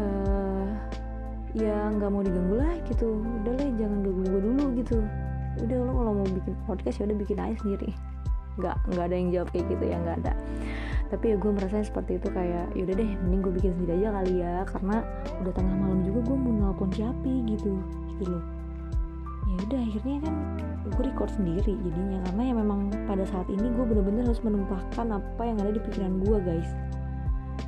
uh, 0.00 0.64
ya 1.52 1.92
nggak 1.92 2.08
mau 2.08 2.24
diganggu 2.24 2.56
lah 2.56 2.72
gitu. 2.88 3.20
Udah 3.20 3.52
lah 3.52 3.68
jangan 3.76 4.00
ganggu 4.00 4.24
gue 4.24 4.40
dulu 4.40 4.64
gitu 4.80 5.04
udah 5.60 5.78
lo 5.84 5.92
kalau 5.92 6.12
mau 6.16 6.28
bikin 6.28 6.54
podcast 6.64 6.96
ya 7.02 7.04
udah 7.10 7.18
bikin 7.20 7.38
aja 7.40 7.56
sendiri. 7.60 7.90
Nggak 8.56 8.76
nggak 8.92 9.04
ada 9.04 9.16
yang 9.16 9.28
jawab 9.32 9.48
kayak 9.52 9.66
gitu 9.68 9.84
ya 9.84 9.96
nggak 10.00 10.16
ada. 10.24 10.32
Tapi 11.12 11.24
ya 11.28 11.36
gue 11.36 11.50
merasa 11.52 11.84
seperti 11.84 12.16
itu 12.16 12.28
kayak 12.32 12.72
yaudah 12.72 12.94
deh 12.96 13.10
mending 13.20 13.40
gue 13.44 13.52
bikin 13.60 13.70
sendiri 13.76 13.92
aja 14.00 14.08
kali 14.16 14.34
ya 14.40 14.54
karena 14.64 14.96
udah 15.44 15.52
tengah 15.52 15.76
malam 15.76 16.00
juga 16.08 16.20
gue 16.24 16.36
mau 16.40 16.52
nelpon 16.56 16.90
siapa 16.92 17.30
gitu 17.44 17.72
gitu 18.16 18.24
loh. 18.32 18.44
Ya 19.52 19.56
udah 19.68 19.80
akhirnya 19.84 20.16
kan 20.24 20.34
gue 20.88 21.04
record 21.04 21.30
sendiri 21.36 21.72
jadinya 21.84 22.18
karena 22.28 22.42
ya 22.48 22.54
memang 22.56 22.80
pada 23.04 23.24
saat 23.28 23.48
ini 23.52 23.66
gue 23.76 23.84
bener-bener 23.84 24.24
harus 24.24 24.40
menumpahkan 24.40 25.06
apa 25.12 25.42
yang 25.44 25.56
ada 25.60 25.70
di 25.76 25.80
pikiran 25.84 26.24
gue 26.24 26.38
guys. 26.40 26.70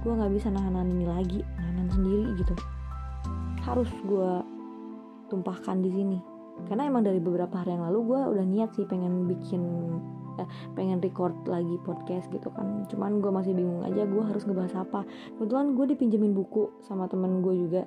Gue 0.01 0.12
nggak 0.16 0.33
bisa 0.33 0.49
nahan 0.49 0.88
ini 0.88 1.05
lagi 1.05 1.40
nahan 1.61 1.88
sendiri 1.92 2.33
gitu. 2.40 2.55
Harus 3.61 3.88
gue 4.05 4.31
tumpahkan 5.29 5.81
di 5.81 5.92
sini 5.92 6.34
karena 6.64 6.88
emang 6.88 7.05
dari 7.05 7.21
beberapa 7.21 7.61
hari 7.61 7.77
yang 7.77 7.85
lalu 7.90 8.14
gue 8.14 8.21
udah 8.38 8.47
niat 8.47 8.71
sih 8.73 8.87
pengen 8.88 9.29
bikin 9.29 9.62
eh, 10.40 10.49
pengen 10.73 10.99
record 11.03 11.35
lagi 11.45 11.77
podcast 11.83 12.31
gitu 12.33 12.49
kan. 12.55 12.88
Cuman 12.88 13.21
gue 13.21 13.31
masih 13.31 13.53
bingung 13.53 13.85
aja 13.85 14.07
gue 14.09 14.23
harus 14.25 14.47
ngebahas 14.49 14.87
apa. 14.87 15.05
Kebetulan 15.37 15.77
gue 15.77 15.87
dipinjemin 15.95 16.33
buku 16.33 16.73
sama 16.87 17.11
temen 17.11 17.45
gue 17.45 17.55
juga. 17.59 17.83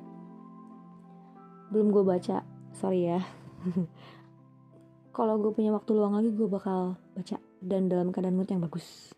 Belum 1.73 1.89
gue 1.91 2.03
baca 2.05 2.45
sorry 2.77 3.09
ya. 3.09 3.19
Kalau 5.17 5.41
gue 5.41 5.49
punya 5.49 5.73
waktu 5.73 5.91
luang 5.97 6.13
lagi 6.13 6.29
gue 6.29 6.45
bakal 6.45 6.95
baca. 7.17 7.41
Dan 7.57 7.89
dalam 7.89 8.13
keadaan 8.13 8.37
mood 8.37 8.47
yang 8.53 8.61
bagus. 8.61 9.15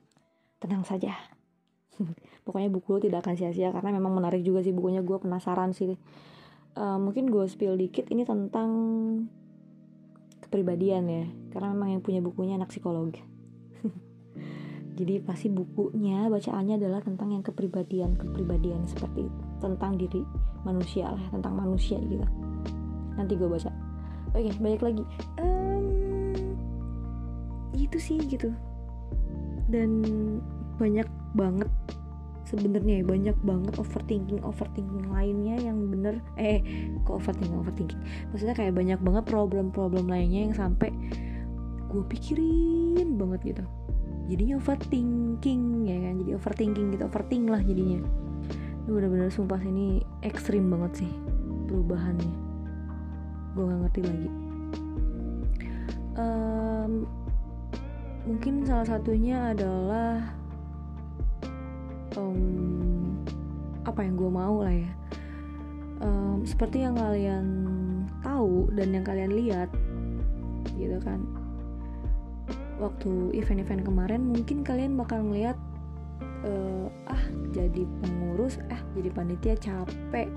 Tenang 0.64 0.88
saja. 0.88 1.12
Pokoknya 2.48 2.72
buku 2.72 3.04
tidak 3.04 3.28
akan 3.28 3.36
sia-sia 3.36 3.76
karena 3.76 4.00
memang 4.00 4.16
menarik 4.16 4.40
juga 4.40 4.64
sih 4.64 4.72
bukunya. 4.72 5.04
Gue 5.04 5.20
penasaran 5.20 5.76
sih. 5.76 6.00
Uh, 6.80 6.96
mungkin 6.96 7.28
gue 7.28 7.44
spill 7.52 7.76
dikit. 7.76 8.08
Ini 8.08 8.24
tentang 8.24 8.70
kepribadian 10.50 11.06
ya. 11.06 11.26
Karena 11.54 11.72
memang 11.78 11.94
yang 11.94 12.02
punya 12.02 12.20
bukunya 12.26 12.58
anak 12.58 12.74
psikologi 12.74 13.22
jadi 15.00 15.24
pasti 15.24 15.48
bukunya 15.48 16.28
bacaannya 16.28 16.76
adalah 16.76 17.00
tentang 17.00 17.32
yang 17.32 17.40
kepribadian 17.40 18.20
kepribadian 18.20 18.84
seperti 18.84 19.32
itu. 19.32 19.40
Tentang 19.64 19.96
diri 19.96 20.22
manusia 20.68 21.08
lah 21.16 21.24
tentang 21.32 21.56
manusia 21.56 21.96
gitu. 22.04 22.28
Nanti 23.16 23.40
gue 23.40 23.48
baca. 23.48 23.72
Oke 24.36 24.52
balik 24.60 24.84
lagi. 24.84 25.04
Um, 25.40 26.60
itu 27.72 27.96
sih 27.96 28.20
gitu. 28.28 28.52
Dan 29.72 30.04
banyak 30.76 31.08
banget 31.32 31.72
sebenarnya 32.50 33.06
banyak 33.06 33.38
banget 33.46 33.78
overthinking 33.78 34.42
overthinking 34.42 35.06
lainnya 35.14 35.62
yang 35.62 35.86
bener 35.94 36.18
eh 36.42 36.66
kok 37.06 37.22
overthinking 37.22 37.62
overthinking? 37.62 38.02
Maksudnya 38.34 38.58
kayak 38.58 38.74
banyak 38.74 39.00
banget 39.06 39.24
problem-problem 39.30 40.10
lainnya 40.10 40.50
yang 40.50 40.56
sampai 40.58 40.90
gue 41.90 42.04
pikirin 42.10 43.18
banget 43.22 43.54
gitu. 43.54 43.64
Jadinya 44.30 44.58
overthinking 44.58 45.62
ya 45.86 45.98
kan? 46.10 46.14
Jadi 46.26 46.32
overthinking 46.34 46.88
gitu 46.98 47.04
overthink 47.06 47.46
lah 47.54 47.62
jadinya. 47.62 48.02
Ini 48.86 48.90
bener-bener 48.90 49.30
sumpah 49.30 49.62
ini 49.62 50.02
ekstrim 50.26 50.74
banget 50.74 51.06
sih 51.06 51.12
perubahannya. 51.70 52.34
Gue 53.54 53.64
gak 53.70 53.80
ngerti 53.86 54.02
lagi. 54.06 54.30
Um, 56.18 57.06
mungkin 58.26 58.66
salah 58.66 58.86
satunya 58.98 59.54
adalah 59.54 60.39
um, 62.18 63.20
apa 63.86 64.06
yang 64.06 64.16
gue 64.18 64.32
mau 64.32 64.64
lah 64.64 64.74
ya. 64.74 64.92
Um, 66.00 66.48
seperti 66.48 66.88
yang 66.88 66.96
kalian 66.96 67.46
tahu 68.24 68.72
dan 68.72 68.96
yang 68.96 69.04
kalian 69.04 69.36
lihat 69.36 69.70
gitu 70.80 70.98
kan. 71.04 71.20
Waktu 72.80 73.36
event-event 73.36 73.84
kemarin 73.84 74.22
mungkin 74.24 74.64
kalian 74.64 74.96
bakal 74.96 75.20
ngeliat 75.28 75.60
uh, 76.48 76.88
ah 77.12 77.24
jadi 77.52 77.84
pengurus 78.00 78.56
ah 78.72 78.80
jadi 78.96 79.10
panitia 79.12 79.56
capek. 79.60 80.32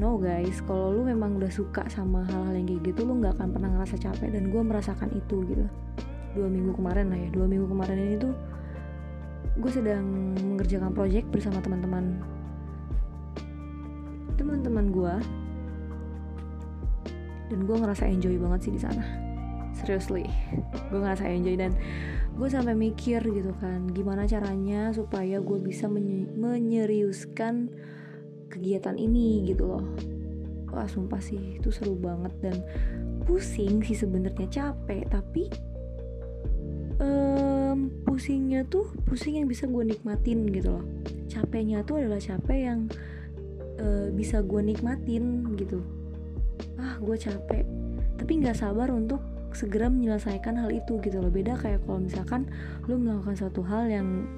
No 0.00 0.16
guys 0.16 0.62
kalau 0.64 0.96
lu 0.96 1.02
memang 1.04 1.36
udah 1.36 1.50
suka 1.50 1.84
sama 1.90 2.24
hal-hal 2.30 2.54
yang 2.56 2.66
kayak 2.70 2.94
gitu 2.94 3.04
lu 3.04 3.18
nggak 3.18 3.36
akan 3.36 3.48
pernah 3.52 3.68
ngerasa 3.74 3.96
capek 3.98 4.30
dan 4.32 4.48
gue 4.48 4.62
merasakan 4.62 5.10
itu 5.12 5.42
gitu. 5.50 5.66
Dua 6.30 6.46
minggu 6.46 6.78
kemarin 6.78 7.10
lah 7.10 7.18
ya 7.18 7.28
dua 7.34 7.50
minggu 7.50 7.66
kemarin 7.66 7.98
ini 7.98 8.16
tuh 8.22 8.34
gue 9.58 9.70
sedang 9.70 10.34
mengerjakan 10.38 10.94
project 10.94 11.26
bersama 11.34 11.58
teman-teman. 11.58 12.22
Teman-teman 14.38 14.86
gue 14.94 15.14
dan 17.50 17.66
gue 17.66 17.76
ngerasa 17.76 18.06
enjoy 18.06 18.38
banget 18.38 18.70
sih 18.70 18.72
di 18.74 18.80
sana. 18.80 19.02
Seriously. 19.74 20.26
Gue 20.92 21.02
ngerasa 21.02 21.26
enjoy 21.26 21.58
dan 21.58 21.74
gue 22.30 22.48
sampai 22.48 22.78
mikir 22.78 23.20
gitu 23.26 23.52
kan 23.58 23.90
gimana 23.90 24.24
caranya 24.24 24.94
supaya 24.94 25.42
gue 25.42 25.58
bisa 25.60 25.90
menye 25.90 26.30
menyeriuskan 26.30 27.68
kegiatan 28.48 28.94
ini 28.94 29.50
gitu 29.50 29.66
loh. 29.66 29.84
Wah 30.70 30.86
sumpah 30.86 31.18
sih 31.18 31.58
itu 31.58 31.74
seru 31.74 31.98
banget 31.98 32.30
dan 32.38 32.56
pusing 33.26 33.82
sih 33.82 33.98
sebenarnya 33.98 34.46
capek. 34.46 35.10
Tapi 35.10 35.50
um, 37.80 37.88
pusingnya 38.04 38.68
tuh 38.68 38.92
pusing 39.08 39.40
yang 39.40 39.48
bisa 39.48 39.64
gue 39.64 39.80
nikmatin 39.80 40.52
gitu 40.52 40.76
loh. 40.76 40.84
Capeknya 41.32 41.80
tuh 41.86 42.04
adalah 42.04 42.20
capek 42.20 42.58
yang 42.58 42.80
uh, 43.80 44.12
bisa 44.12 44.44
gue 44.44 44.60
nikmatin 44.60 45.48
gitu. 45.56 45.80
Ah 46.76 47.00
gue 47.00 47.16
capek. 47.16 47.64
Tapi 48.20 48.32
nggak 48.44 48.56
sabar 48.60 48.92
untuk 48.92 49.24
segera 49.50 49.90
menyelesaikan 49.90 50.60
hal 50.60 50.70
itu 50.70 51.00
gitu 51.00 51.18
loh. 51.18 51.32
Beda 51.32 51.56
kayak 51.56 51.82
kalau 51.88 52.04
misalkan 52.04 52.46
lu 52.86 53.00
melakukan 53.00 53.34
suatu 53.34 53.64
hal 53.64 53.88
yang 53.88 54.28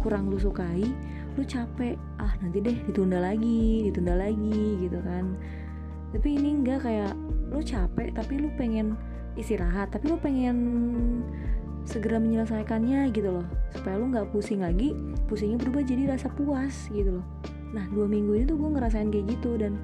kurang 0.00 0.32
lu 0.32 0.40
sukai 0.40 0.86
lu 1.36 1.42
capek. 1.44 1.94
Ah 2.16 2.32
nanti 2.40 2.58
deh 2.64 2.76
ditunda 2.88 3.20
lagi 3.20 3.90
ditunda 3.90 4.16
lagi 4.16 4.80
gitu 4.80 4.98
kan. 5.04 5.36
Tapi 6.10 6.28
ini 6.40 6.64
enggak 6.64 6.82
kayak 6.88 7.14
lu 7.50 7.60
capek 7.62 8.14
tapi 8.14 8.40
lu 8.40 8.48
pengen 8.58 8.98
istirahat 9.38 9.94
tapi 9.94 10.10
lu 10.10 10.18
pengen 10.18 10.58
segera 11.88 12.20
menyelesaikannya 12.20 13.10
gitu 13.14 13.30
loh. 13.30 13.46
Supaya 13.74 13.98
lu 14.00 14.12
nggak 14.12 14.30
pusing 14.34 14.64
lagi 14.64 14.92
pusingnya 15.26 15.58
berubah 15.60 15.82
jadi 15.86 16.02
rasa 16.16 16.28
puas 16.32 16.88
gitu 16.90 17.20
loh. 17.20 17.26
Nah 17.70 17.86
dua 17.90 18.06
minggu 18.10 18.34
ini 18.36 18.44
tuh 18.46 18.58
gue 18.58 18.70
ngerasain 18.76 19.08
kayak 19.08 19.26
gitu 19.38 19.56
dan 19.60 19.78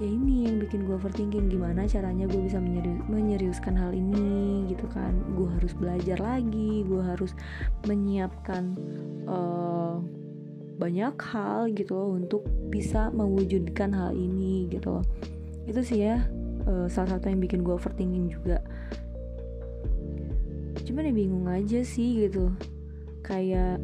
ya 0.00 0.08
ini 0.08 0.50
yang 0.50 0.58
bikin 0.58 0.88
gue 0.88 0.98
overthinking 0.98 1.46
gimana 1.46 1.86
caranya 1.86 2.26
gue 2.26 2.40
bisa 2.42 2.58
menyerius, 2.58 3.02
menyeriuskan 3.06 3.74
hal 3.78 3.92
ini 3.94 4.66
gitu 4.70 4.86
kan. 4.90 5.12
Gue 5.34 5.50
harus 5.58 5.72
belajar 5.74 6.18
lagi 6.18 6.86
gue 6.86 7.02
harus 7.02 7.36
menyiapkan 7.86 8.74
uh, 9.26 9.98
banyak 10.78 11.14
hal 11.14 11.70
gitu 11.70 11.94
loh 11.94 12.18
untuk 12.18 12.42
bisa 12.72 13.14
mewujudkan 13.14 13.94
hal 13.94 14.10
ini 14.16 14.66
gitu 14.72 14.98
loh. 14.98 15.04
Itu 15.68 15.86
sih 15.86 16.02
ya 16.02 16.26
uh, 16.66 16.86
salah 16.90 17.18
satu 17.18 17.30
yang 17.30 17.38
bikin 17.42 17.62
gue 17.62 17.74
overthinking 17.74 18.30
juga 18.30 18.62
cuman 20.82 21.10
ya 21.10 21.14
bingung 21.14 21.46
aja 21.48 21.80
sih 21.86 22.26
gitu. 22.26 22.52
Kayak 23.22 23.78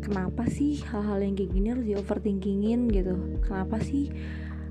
kenapa 0.00 0.48
sih 0.48 0.80
hal-hal 0.88 1.20
yang 1.20 1.34
kayak 1.36 1.52
gini 1.52 1.66
harus 1.72 1.86
di 1.86 1.94
overthinkingin 1.94 2.88
gitu? 2.88 3.14
Kenapa 3.44 3.78
sih 3.84 4.08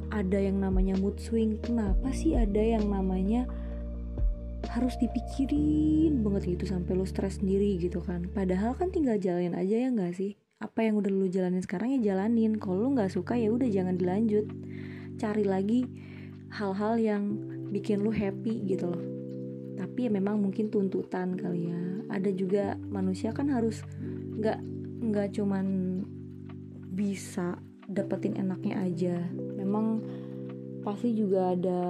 ada 0.10 0.38
yang 0.42 0.62
namanya 0.62 0.98
mood 0.98 1.22
swing? 1.22 1.62
Kenapa 1.62 2.10
sih 2.13 2.34
ada 2.34 2.60
yang 2.60 2.90
namanya 2.90 3.46
harus 4.68 5.00
dipikirin 5.00 6.26
banget 6.26 6.58
gitu 6.58 6.66
sampai 6.68 6.98
lo 6.98 7.06
stres 7.06 7.40
sendiri 7.40 7.78
gitu 7.78 8.02
kan? 8.02 8.26
Padahal 8.32 8.74
kan 8.74 8.90
tinggal 8.90 9.22
jalanin 9.22 9.54
aja 9.54 9.88
ya 9.88 9.90
nggak 9.94 10.13
sih? 10.18 10.38
Apa 10.58 10.90
yang 10.90 10.98
udah 10.98 11.13
lo 11.13 11.30
jalanin 11.30 11.62
sekarang 11.62 11.94
ya 11.98 12.13
jalanin. 12.13 12.58
Kalau 12.58 12.88
lo 12.88 12.90
nggak 12.98 13.13
suka 13.13 13.38
ya 13.38 13.54
udah 13.54 13.70
jangan 13.70 13.96
dilanjut. 13.96 14.50
Cari 15.18 15.46
lagi 15.46 15.86
hal-hal 16.54 16.98
yang 16.98 17.24
bikin 17.70 18.02
lo 18.02 18.10
happy 18.10 18.63
gitu 18.63 18.88
loh 18.88 19.17
tapi 19.78 20.10
ya 20.10 20.12
memang 20.12 20.42
mungkin 20.42 20.74
tuntutan 20.74 21.38
kali 21.38 21.70
ya. 21.70 21.82
Ada 22.10 22.30
juga 22.34 22.74
manusia 22.90 23.30
kan 23.32 23.54
harus 23.54 23.86
nggak 24.42 24.60
nggak 25.13 25.28
cuman 25.38 25.66
bisa 26.98 27.62
dapetin 27.86 28.36
enaknya 28.36 28.82
aja. 28.82 29.16
Memang 29.32 30.02
pasti 30.82 31.13
juga 31.13 31.52
ada 31.52 31.82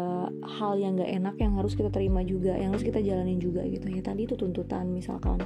hal 0.58 0.82
yang 0.82 0.98
gak 0.98 1.12
enak 1.22 1.36
yang 1.38 1.54
harus 1.54 1.78
kita 1.78 1.94
terima 1.94 2.26
juga 2.26 2.58
yang 2.58 2.74
harus 2.74 2.84
kita 2.84 3.00
jalanin 3.00 3.40
juga 3.40 3.64
gitu. 3.66 3.88
Ya 3.88 4.04
tadi 4.04 4.28
itu 4.28 4.36
tuntutan 4.36 4.92
misalkan. 4.92 5.40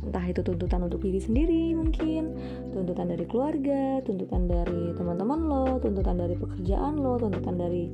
Entah 0.00 0.24
itu 0.24 0.40
tuntutan 0.40 0.80
untuk 0.80 1.04
diri 1.04 1.20
sendiri 1.20 1.76
mungkin 1.76 2.32
tuntutan 2.72 3.12
dari 3.12 3.28
keluarga 3.28 4.00
tuntutan 4.00 4.48
dari 4.48 4.96
teman-teman 4.96 5.40
lo 5.44 5.76
tuntutan 5.76 6.16
dari 6.16 6.40
pekerjaan 6.40 6.96
lo 6.96 7.20
tuntutan 7.20 7.60
dari 7.60 7.84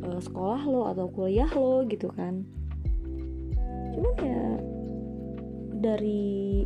uh, 0.00 0.16
sekolah 0.16 0.64
lo 0.64 0.88
atau 0.88 1.12
kuliah 1.12 1.52
lo 1.52 1.84
gitu 1.84 2.08
kan 2.16 2.48
cuman 3.92 4.14
ya 4.20 4.42
dari 5.82 6.64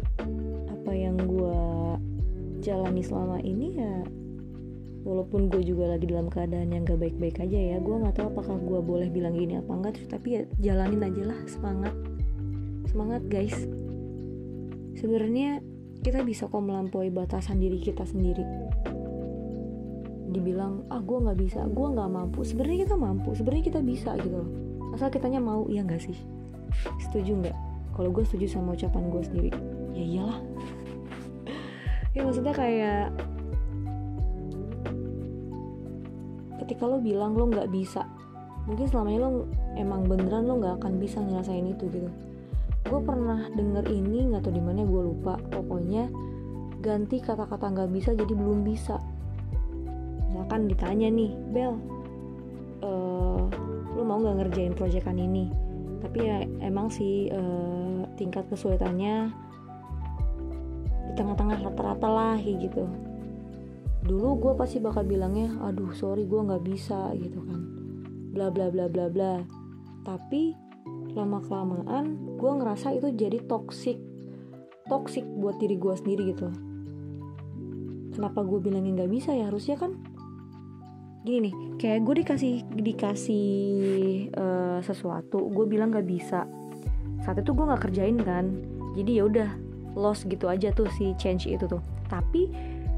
apa 0.71 0.93
yang 0.93 1.17
gue 1.19 1.61
jalani 2.63 3.03
selama 3.03 3.39
ini 3.43 3.69
ya 3.79 3.95
walaupun 5.07 5.47
gue 5.47 5.63
juga 5.63 5.95
lagi 5.95 6.11
dalam 6.11 6.27
keadaan 6.27 6.75
yang 6.75 6.83
gak 6.83 6.99
baik-baik 6.99 7.39
aja 7.39 7.55
ya 7.55 7.77
gue 7.79 7.95
nggak 7.95 8.19
tahu 8.19 8.27
apakah 8.35 8.59
gue 8.59 8.81
boleh 8.83 9.09
bilang 9.11 9.39
gini 9.39 9.55
apa 9.55 9.71
enggak 9.71 10.03
tapi 10.11 10.29
ya 10.35 10.43
jalanin 10.59 11.07
aja 11.07 11.23
lah 11.31 11.41
semangat. 11.47 11.95
Semangat 12.91 13.23
guys. 13.31 13.55
Sebenarnya 14.99 15.63
kita 16.03 16.27
bisa 16.27 16.51
kok 16.51 16.59
melampaui 16.59 17.15
batasan 17.15 17.63
diri 17.63 17.79
kita 17.79 18.03
sendiri. 18.03 18.43
Dibilang 20.35 20.91
ah 20.91 20.99
gue 20.99 21.19
nggak 21.23 21.39
bisa 21.39 21.63
gue 21.71 21.87
nggak 21.87 22.11
mampu. 22.11 22.43
Sebenarnya 22.43 22.91
kita 22.91 22.97
mampu 22.99 23.31
sebenarnya 23.39 23.65
kita 23.71 23.81
bisa 23.87 24.11
gitu 24.19 24.67
asal 24.97 25.13
kitanya 25.13 25.45
mau 25.45 25.69
iya 25.69 25.85
nggak 25.85 26.01
sih 26.01 26.17
setuju 27.01 27.33
nggak? 27.45 27.57
Kalau 27.97 28.11
gue 28.13 28.25
setuju 28.25 28.47
sama 28.51 28.77
ucapan 28.77 29.05
gue 29.09 29.23
sendiri. 29.25 29.51
Ya 29.97 30.05
iyalah. 30.05 30.41
Ya 32.17 32.25
maksudnya 32.25 32.57
kayak 32.57 33.13
ketika 36.65 36.89
lo 36.89 36.97
bilang 36.97 37.37
lo 37.37 37.45
nggak 37.45 37.69
bisa 37.69 38.09
mungkin 38.67 38.89
selama 38.91 39.09
ini 39.13 39.21
lo 39.21 39.31
emang 39.79 40.09
beneran 40.11 40.49
lo 40.51 40.59
nggak 40.59 40.83
akan 40.83 40.99
bisa 40.99 41.23
nyelesain 41.23 41.69
itu 41.69 41.87
gitu. 41.93 42.11
Gue 42.87 43.01
pernah 43.03 43.53
denger 43.55 43.87
ini 43.91 44.33
nggak 44.33 44.49
tau 44.49 44.55
di 44.55 44.63
mana 44.63 44.83
gue 44.83 45.03
lupa. 45.13 45.39
Pokoknya 45.53 46.11
ganti 46.83 47.23
kata-kata 47.23 47.69
nggak 47.69 47.91
bisa 47.95 48.17
jadi 48.17 48.35
belum 48.35 48.65
bisa. 48.67 48.99
Misalkan 50.33 50.73
ditanya 50.73 51.09
nih 51.11 51.33
Bel 51.55 51.77
uh, 52.83 53.45
lo 53.97 54.03
mau 54.03 54.19
nggak 54.21 54.37
ngerjain 54.43 54.75
proyekan 54.75 55.17
ini 55.17 55.66
tapi 56.07 56.23
ya 56.23 56.47
emang 56.63 56.87
sih 56.87 57.27
uh, 57.35 58.07
tingkat 58.15 58.47
kesulitannya 58.47 59.35
di 61.11 61.13
tengah-tengah 61.19 61.67
rata-rata 61.67 62.07
lah 62.07 62.39
gitu. 62.39 62.87
Dulu 64.07 64.39
gue 64.39 64.53
pasti 64.55 64.79
bakal 64.79 65.03
bilangnya 65.03 65.51
aduh 65.67 65.91
sorry 65.99 66.23
gue 66.23 66.39
nggak 66.39 66.63
bisa 66.63 67.11
gitu 67.19 67.43
kan. 67.43 67.59
Bla 68.31 68.55
bla 68.55 68.71
bla 68.71 68.87
bla 68.87 69.11
bla. 69.11 69.43
Tapi 70.07 70.55
lama 71.19 71.43
kelamaan 71.43 72.39
gue 72.39 72.51
ngerasa 72.55 72.95
itu 72.95 73.11
jadi 73.11 73.43
toxic. 73.51 73.99
Toxic 74.87 75.27
buat 75.27 75.59
diri 75.59 75.75
gue 75.75 75.95
sendiri 75.99 76.23
gitu. 76.31 76.55
Kenapa 78.15 78.47
gue 78.47 78.63
bilangnya 78.63 79.03
nggak 79.03 79.11
bisa 79.11 79.35
ya? 79.35 79.51
Harusnya 79.51 79.75
kan 79.75 79.99
gini 81.27 81.51
nih 81.51 81.55
kayak 81.83 81.99
gue 82.07 82.15
dikasih 82.23 82.55
dikasih 82.71 83.49
uh, 84.39 84.79
sesuatu 84.87 85.51
gue 85.51 85.67
bilang 85.67 85.91
nggak 85.91 86.07
bisa. 86.07 86.47
Saat 87.27 87.43
itu 87.43 87.51
gue 87.51 87.67
nggak 87.67 87.83
kerjain 87.91 88.19
kan. 88.23 88.55
Jadi 88.95 89.19
ya 89.19 89.27
udah 89.27 89.51
lost 89.99 90.31
gitu 90.31 90.47
aja 90.47 90.71
tuh 90.71 90.87
si 90.95 91.19
change 91.19 91.51
itu 91.51 91.67
tuh. 91.67 91.83
Tapi 92.07 92.47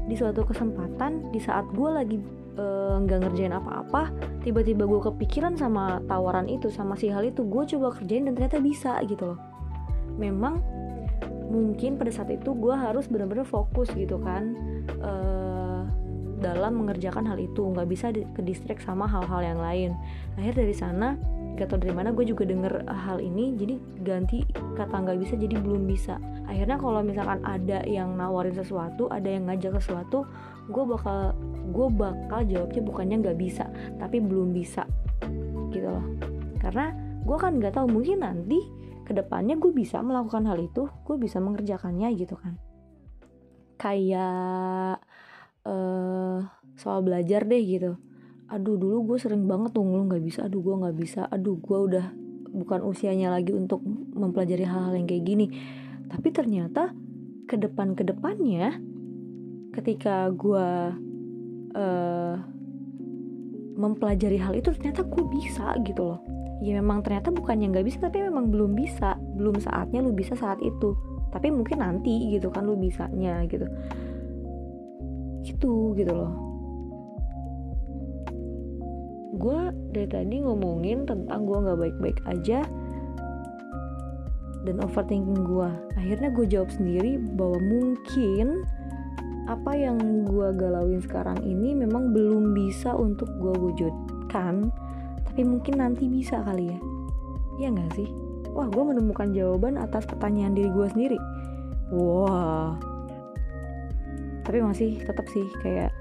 di 0.05 0.13
suatu 0.13 0.45
kesempatan 0.45 1.33
di 1.33 1.41
saat 1.41 1.65
gue 1.73 1.89
lagi 1.89 2.17
eh, 2.57 2.95
nggak 3.01 3.17
uh, 3.17 3.21
ngerjain 3.29 3.53
apa-apa 3.53 4.09
tiba-tiba 4.41 4.89
gue 4.89 5.01
kepikiran 5.05 5.53
sama 5.53 6.01
tawaran 6.09 6.49
itu 6.49 6.69
sama 6.73 6.97
si 6.97 7.09
hal 7.13 7.25
itu 7.25 7.45
gue 7.45 7.63
coba 7.77 7.93
kerjain 7.97 8.29
dan 8.29 8.37
ternyata 8.37 8.61
bisa 8.61 9.01
gitu 9.09 9.33
loh. 9.33 9.39
Memang 10.21 10.61
mungkin 11.49 11.97
pada 11.97 12.13
saat 12.13 12.29
itu 12.29 12.53
gue 12.53 12.75
harus 12.77 13.09
benar-benar 13.09 13.49
fokus 13.49 13.89
gitu 13.97 14.21
kan. 14.21 14.53
Uh, 15.01 15.38
dalam 16.39 16.79
mengerjakan 16.79 17.27
hal 17.27 17.37
itu 17.37 17.61
nggak 17.61 17.87
bisa 17.87 18.15
di, 18.15 18.23
ke 18.31 18.41
distract 18.41 18.83
sama 18.83 19.05
hal-hal 19.05 19.43
yang 19.43 19.59
lain. 19.59 19.91
Akhir 20.39 20.55
dari 20.55 20.75
sana 20.75 21.19
gak 21.59 21.75
tau 21.75 21.79
dari 21.83 21.91
mana 21.91 22.15
gue 22.15 22.23
juga 22.23 22.47
denger 22.47 22.87
hal 22.87 23.19
ini 23.19 23.51
jadi 23.59 23.75
ganti 24.07 24.47
kata 24.79 24.95
nggak 24.95 25.19
bisa 25.19 25.35
jadi 25.35 25.59
belum 25.59 25.83
bisa. 25.83 26.15
Akhirnya 26.47 26.79
kalau 26.79 27.03
misalkan 27.03 27.43
ada 27.43 27.83
yang 27.83 28.15
nawarin 28.15 28.55
sesuatu 28.55 29.11
ada 29.11 29.27
yang 29.27 29.51
ngajak 29.51 29.83
sesuatu 29.83 30.23
gue 30.71 30.83
bakal 30.87 31.35
gue 31.75 31.87
bakal 31.91 32.39
jawabnya 32.47 32.81
bukannya 32.81 33.15
nggak 33.19 33.37
bisa 33.37 33.67
tapi 33.99 34.23
belum 34.23 34.55
bisa 34.55 34.87
gitu 35.75 35.91
loh. 35.91 36.07
Karena 36.63 36.95
gue 37.27 37.37
kan 37.37 37.59
nggak 37.59 37.75
tahu 37.75 37.91
mungkin 37.91 38.23
nanti 38.23 38.63
ke 39.03 39.11
depannya 39.11 39.59
gue 39.59 39.75
bisa 39.75 39.99
melakukan 39.99 40.47
hal 40.47 40.55
itu 40.63 40.87
gue 40.87 41.15
bisa 41.19 41.43
mengerjakannya 41.43 42.07
gitu 42.15 42.39
kan. 42.39 42.55
Kayak 43.75 45.03
uh, 45.69 46.37
soal 46.73 47.05
belajar 47.05 47.45
deh 47.45 47.61
gitu. 47.61 47.95
Aduh 48.49 48.81
dulu 48.81 49.13
gue 49.13 49.17
sering 49.21 49.45
banget 49.45 49.77
tuh 49.77 49.85
ngeluh 49.85 50.09
nggak 50.09 50.23
bisa 50.25 50.49
aduh 50.49 50.61
gue 50.63 50.75
nggak 50.81 50.97
bisa. 50.97 51.21
Aduh 51.29 51.61
gue 51.61 51.77
udah 51.77 52.05
bukan 52.49 52.81
usianya 52.81 53.29
lagi 53.29 53.53
untuk 53.53 53.85
mempelajari 54.17 54.65
hal-hal 54.65 54.97
yang 54.97 55.05
kayak 55.05 55.23
gini. 55.25 55.45
Tapi 56.09 56.27
ternyata 56.33 56.89
ke 57.45 57.55
depan 57.57 57.93
ke 57.93 58.01
depannya 58.01 58.81
ketika 59.77 60.33
gue 60.33 60.67
uh, 61.77 62.35
mempelajari 63.79 64.41
hal 64.41 64.57
itu 64.57 64.73
ternyata 64.73 65.05
gue 65.05 65.23
bisa 65.29 65.77
gitu 65.85 66.15
loh. 66.15 66.19
Ya 66.59 66.75
memang 66.75 66.99
ternyata 67.05 67.31
bukannya 67.31 67.71
nggak 67.71 67.85
bisa 67.85 67.97
tapi 68.09 68.25
memang 68.25 68.49
belum 68.49 68.73
bisa. 68.73 69.15
Belum 69.37 69.61
saatnya 69.61 70.01
lu 70.01 70.11
bisa 70.11 70.33
saat 70.33 70.57
itu. 70.65 70.97
Tapi 71.29 71.53
mungkin 71.53 71.85
nanti 71.85 72.33
gitu 72.33 72.49
kan 72.49 72.65
lu 72.65 72.73
bisanya 72.73 73.45
gitu 73.45 73.69
gitu 75.43 75.95
gitu 75.95 76.11
loh. 76.11 76.33
Gue 79.39 79.71
dari 79.95 80.07
tadi 80.09 80.43
ngomongin 80.43 81.07
tentang 81.07 81.47
gue 81.47 81.57
nggak 81.57 81.79
baik-baik 81.79 82.19
aja 82.27 82.61
dan 84.67 84.75
overthinking 84.83 85.39
gue 85.47 85.69
akhirnya 85.95 86.29
gue 86.35 86.45
jawab 86.45 86.67
sendiri 86.67 87.15
bahwa 87.39 87.55
mungkin 87.63 88.67
apa 89.47 89.71
yang 89.73 90.27
gue 90.27 90.47
galauin 90.59 91.01
sekarang 91.01 91.39
ini 91.41 91.73
memang 91.73 92.11
belum 92.11 92.53
bisa 92.53 92.93
untuk 92.93 93.31
gue 93.39 93.55
wujudkan 93.55 94.69
tapi 95.25 95.41
mungkin 95.41 95.79
nanti 95.79 96.05
bisa 96.05 96.43
kali 96.43 96.69
ya. 96.69 96.79
Ya 97.59 97.67
nggak 97.71 97.91
sih? 97.95 98.09
Wah 98.53 98.67
gue 98.67 98.83
menemukan 98.83 99.31
jawaban 99.31 99.79
atas 99.79 100.03
pertanyaan 100.05 100.53
diri 100.53 100.69
gue 100.69 100.87
sendiri. 100.91 101.19
Wah 101.95 102.77
tapi 104.49 104.65
masih 104.65 104.97
tetap 105.05 105.29
sih 105.29 105.45
kayak 105.61 105.93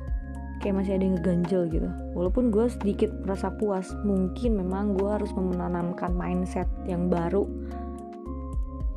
kayak 0.65 0.81
masih 0.81 0.97
ada 0.97 1.05
yang 1.05 1.21
ngeganjel 1.21 1.63
gitu. 1.69 1.89
Walaupun 2.17 2.49
gue 2.49 2.65
sedikit 2.73 3.13
merasa 3.21 3.53
puas 3.53 3.93
mungkin 4.09 4.57
memang 4.57 4.97
gue 4.97 5.05
harus 5.05 5.29
menanamkan 5.37 6.17
mindset 6.17 6.65
yang 6.89 7.13
baru. 7.13 7.45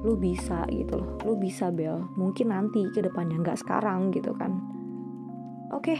Lu 0.07 0.15
bisa 0.15 0.63
gitu 0.71 1.03
loh 1.03 1.19
lu 1.27 1.35
bisa 1.35 1.67
Bel. 1.67 1.99
Mungkin 2.15 2.55
nanti 2.55 2.87
ke 2.95 3.03
depannya 3.03 3.43
nggak 3.43 3.59
sekarang 3.59 4.15
gitu 4.15 4.31
kan. 4.39 4.55
Oke 5.75 5.99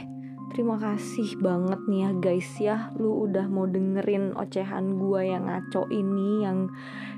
terima 0.56 0.80
kasih 0.80 1.36
banget 1.44 1.84
nih 1.92 2.08
ya 2.08 2.10
guys 2.24 2.52
ya. 2.56 2.78
Lu 2.96 3.28
udah 3.28 3.52
mau 3.52 3.68
dengerin 3.68 4.32
ocehan 4.40 4.96
gue 4.96 5.28
yang 5.28 5.52
ngaco 5.52 5.92
ini 5.92 6.48
yang 6.48 6.72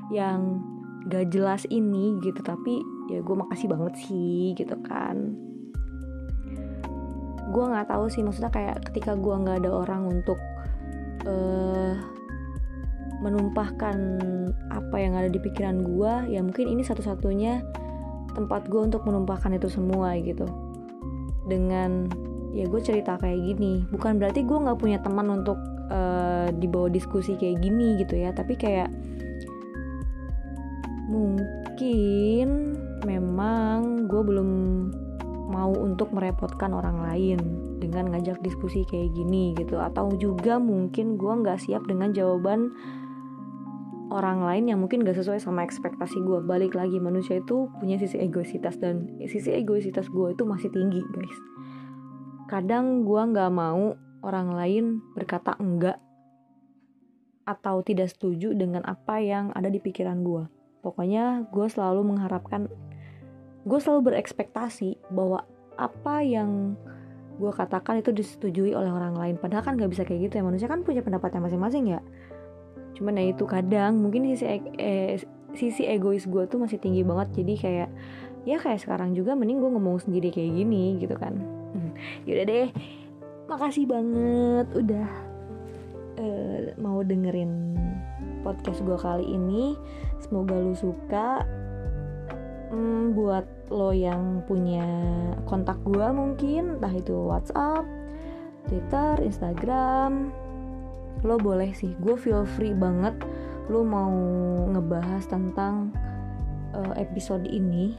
yang 0.10 0.66
gak 1.14 1.30
jelas 1.30 1.70
ini 1.70 2.18
gitu. 2.26 2.42
Tapi 2.42 2.82
ya 3.14 3.22
gue 3.22 3.36
makasih 3.38 3.70
banget 3.70 3.94
sih 4.02 4.58
gitu 4.58 4.74
kan 4.82 5.53
gue 7.52 7.64
nggak 7.64 7.90
tahu 7.92 8.06
sih. 8.08 8.22
Maksudnya 8.24 8.52
kayak 8.54 8.88
ketika 8.92 9.18
gue 9.18 9.36
nggak 9.36 9.66
ada 9.66 9.72
orang 9.74 10.08
untuk 10.08 10.40
uh, 11.28 11.94
menumpahkan 13.24 13.98
apa 14.68 14.96
yang 15.00 15.16
ada 15.16 15.32
di 15.32 15.40
pikiran 15.40 15.80
gue 15.80 16.36
ya 16.36 16.44
mungkin 16.44 16.68
ini 16.68 16.84
satu-satunya 16.84 17.64
tempat 18.36 18.68
gue 18.68 18.82
untuk 18.84 19.08
menumpahkan 19.08 19.56
itu 19.56 19.72
semua 19.72 20.16
gitu. 20.20 20.46
Dengan 21.48 22.08
ya 22.54 22.70
gue 22.70 22.82
cerita 22.84 23.18
kayak 23.18 23.40
gini. 23.44 23.84
Bukan 23.90 24.22
berarti 24.22 24.46
gue 24.46 24.58
nggak 24.58 24.80
punya 24.80 25.00
teman 25.02 25.28
untuk 25.32 25.58
uh, 25.90 26.48
dibawa 26.54 26.88
diskusi 26.92 27.36
kayak 27.40 27.64
gini 27.64 28.00
gitu 28.02 28.20
ya. 28.20 28.36
Tapi 28.36 28.54
kayak 28.60 28.90
mungkin 31.08 32.48
memang 33.06 34.10
gue 34.10 34.22
belum 34.24 34.52
mau 35.54 35.70
untuk 35.70 36.10
merepotkan 36.10 36.74
orang 36.74 37.06
lain 37.06 37.38
dengan 37.78 38.10
ngajak 38.10 38.42
diskusi 38.42 38.82
kayak 38.90 39.14
gini 39.14 39.54
gitu. 39.54 39.78
Atau 39.78 40.18
juga 40.18 40.58
mungkin 40.58 41.22
gue 41.22 41.34
nggak 41.46 41.62
siap 41.62 41.86
dengan 41.86 42.10
jawaban 42.10 42.74
orang 44.10 44.46
lain 44.46 44.70
yang 44.70 44.80
mungkin 44.82 45.02
gak 45.02 45.18
sesuai 45.18 45.42
sama 45.42 45.66
ekspektasi 45.66 46.22
gue 46.22 46.46
balik 46.46 46.78
lagi 46.78 47.02
manusia 47.02 47.42
itu 47.42 47.66
punya 47.82 47.98
sisi 47.98 48.22
egoisitas 48.22 48.78
dan 48.78 49.10
sisi 49.26 49.50
egoisitas 49.50 50.06
gue 50.10 50.34
itu 50.34 50.44
masih 50.46 50.70
tinggi 50.74 51.02
guys. 51.14 51.38
Kadang 52.50 53.06
gue 53.06 53.22
nggak 53.22 53.50
mau 53.54 53.98
orang 54.22 54.50
lain 54.54 54.86
berkata 55.18 55.58
enggak 55.58 55.98
atau 57.44 57.82
tidak 57.82 58.10
setuju 58.10 58.54
dengan 58.54 58.86
apa 58.86 59.20
yang 59.20 59.50
ada 59.52 59.68
di 59.68 59.82
pikiran 59.82 60.22
gue 60.24 60.48
pokoknya 60.84 61.48
gue 61.50 61.68
selalu 61.72 62.04
mengharapkan 62.04 62.68
gue 63.64 63.80
selalu 63.80 64.14
berekspektasi 64.14 65.00
bahwa 65.12 65.48
apa 65.80 66.22
yang 66.22 66.76
gue 67.42 67.50
katakan 67.50 68.00
itu 68.00 68.14
disetujui 68.14 68.78
oleh 68.78 68.92
orang 68.94 69.18
lain. 69.18 69.36
Padahal 69.42 69.66
kan 69.66 69.74
gak 69.80 69.90
bisa 69.90 70.04
kayak 70.06 70.30
gitu 70.30 70.34
ya. 70.42 70.44
Manusia 70.46 70.68
kan 70.70 70.86
punya 70.86 71.02
pendapatnya 71.02 71.42
masing-masing 71.42 71.98
ya. 71.98 72.00
Cuman 72.94 73.18
ya 73.18 73.34
itu 73.34 73.46
kadang 73.50 73.98
mungkin 73.98 74.30
sisi 74.30 74.46
e 74.46 74.58
eh, 74.78 75.14
sisi 75.58 75.84
egois 75.90 76.30
gue 76.30 76.46
tuh 76.46 76.62
masih 76.62 76.78
tinggi 76.78 77.02
banget. 77.02 77.42
Jadi 77.42 77.54
kayak 77.58 77.90
ya 78.44 78.58
kayak 78.60 78.84
sekarang 78.84 79.18
juga 79.18 79.34
mending 79.34 79.64
gue 79.64 79.72
ngomong 79.74 80.04
sendiri 80.04 80.30
kayak 80.30 80.54
gini 80.54 81.02
gitu 81.02 81.18
kan. 81.18 81.34
Yaudah 82.30 82.46
deh. 82.46 82.70
Makasih 83.50 83.86
banget 83.90 84.68
udah 84.78 85.10
uh, 86.22 86.58
mau 86.78 87.02
dengerin 87.02 87.76
podcast 88.46 88.86
gue 88.86 88.98
kali 89.02 89.26
ini. 89.26 89.74
Semoga 90.22 90.54
lu 90.54 90.78
suka. 90.78 91.42
Hmm, 92.74 93.14
buat 93.14 93.46
lo 93.72 93.96
yang 93.96 94.44
punya 94.44 94.84
kontak 95.48 95.80
gue 95.88 96.08
mungkin 96.12 96.78
entah 96.78 96.92
itu 96.92 97.16
WhatsApp 97.16 97.88
Twitter 98.68 99.20
Instagram 99.24 100.32
lo 101.24 101.40
boleh 101.40 101.72
sih. 101.72 101.96
Gue 102.04 102.20
feel 102.20 102.44
free 102.44 102.76
banget 102.76 103.16
lo 103.72 103.86
mau 103.88 104.12
ngebahas 104.68 105.24
tentang 105.24 105.96
uh, 106.76 106.94
episode 107.00 107.48
ini. 107.48 107.96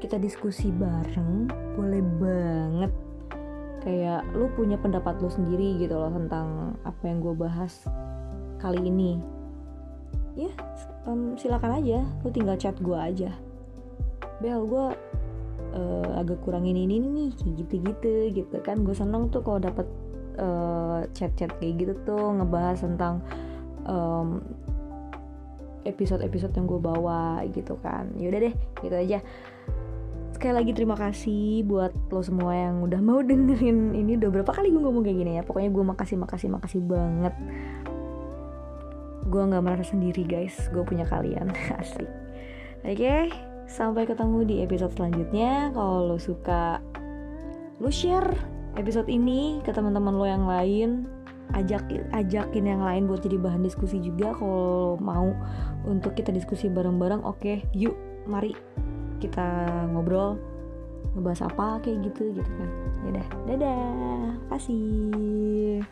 Kita 0.00 0.16
diskusi 0.16 0.72
bareng 0.72 1.48
boleh 1.76 2.02
banget. 2.20 2.92
Kayak 3.84 4.24
lu 4.32 4.48
punya 4.56 4.80
pendapat 4.80 5.20
lu 5.20 5.28
sendiri 5.28 5.76
gitu 5.76 6.00
loh 6.00 6.08
tentang 6.08 6.80
apa 6.88 7.02
yang 7.04 7.20
gue 7.20 7.36
bahas 7.36 7.84
kali 8.56 8.88
ini. 8.88 9.20
Ya 10.32 10.52
um, 11.04 11.36
silakan 11.36 11.84
aja. 11.84 12.00
Lu 12.24 12.32
tinggal 12.32 12.56
chat 12.56 12.80
gue 12.80 12.96
aja 12.96 13.32
bel 14.44 14.60
gue 14.68 14.86
uh, 15.72 16.20
agak 16.20 16.44
kurangin 16.44 16.76
ini 16.76 17.00
nih 17.00 17.30
gitu-gitu 17.32 18.28
gitu 18.36 18.56
kan. 18.60 18.84
Gue 18.84 18.92
seneng 18.92 19.32
tuh 19.32 19.40
kalau 19.40 19.56
dapet 19.56 19.88
uh, 20.36 21.08
chat-chat 21.16 21.56
kayak 21.56 21.80
gitu 21.80 21.92
tuh 22.04 22.36
ngebahas 22.36 22.84
tentang 22.84 23.24
um, 23.88 24.44
episode-episode 25.88 26.52
yang 26.52 26.68
gue 26.68 26.80
bawa 26.80 27.40
gitu 27.48 27.80
kan. 27.80 28.12
Yaudah 28.20 28.50
deh 28.50 28.54
gitu 28.84 28.96
aja. 28.96 29.18
Sekali 30.36 30.54
lagi 30.60 30.72
terima 30.76 30.98
kasih 30.98 31.64
buat 31.64 31.94
lo 32.12 32.20
semua 32.20 32.52
yang 32.52 32.84
udah 32.84 33.00
mau 33.00 33.24
dengerin 33.28 33.96
ini. 33.96 34.20
Udah 34.20 34.28
berapa 34.28 34.52
kali 34.52 34.68
gue 34.68 34.82
ngomong 34.82 35.04
kayak 35.08 35.18
gini 35.24 35.32
ya? 35.40 35.42
Pokoknya 35.46 35.70
gue 35.72 35.84
makasih 35.88 36.16
makasih 36.20 36.48
makasih 36.52 36.80
banget. 36.84 37.34
Gue 39.24 39.40
nggak 39.40 39.62
merasa 39.64 39.84
sendiri 39.88 40.28
guys. 40.28 40.56
Gue 40.68 40.84
punya 40.84 41.08
kalian 41.08 41.48
asli. 41.80 42.04
Oke? 42.84 43.00
okay, 43.00 43.53
sampai 43.74 44.06
ketemu 44.06 44.46
di 44.46 44.56
episode 44.62 44.94
selanjutnya. 44.94 45.74
Kalau 45.74 46.14
lo 46.14 46.16
suka 46.16 46.78
lo 47.82 47.90
share 47.90 48.30
episode 48.78 49.10
ini 49.10 49.58
ke 49.66 49.74
teman-teman 49.74 50.14
lo 50.14 50.26
yang 50.30 50.46
lain. 50.46 51.10
Ajak 51.52 51.86
ajakin 52.14 52.64
yang 52.64 52.82
lain 52.82 53.10
buat 53.10 53.26
jadi 53.26 53.36
bahan 53.36 53.66
diskusi 53.66 53.98
juga. 53.98 54.32
Kalau 54.38 54.94
mau 55.02 55.34
untuk 55.84 56.14
kita 56.14 56.30
diskusi 56.30 56.70
bareng-bareng 56.70 57.26
oke 57.26 57.42
okay, 57.42 57.66
yuk 57.74 57.98
mari 58.30 58.54
kita 59.18 59.66
ngobrol 59.92 60.38
ngebahas 61.14 61.50
apa 61.50 61.82
kayak 61.82 62.06
gitu 62.10 62.30
gitu 62.30 62.50
kan. 62.54 62.70
Ya 63.02 63.08
udah 63.10 63.26
dadah 63.50 63.82
kasih 64.54 65.82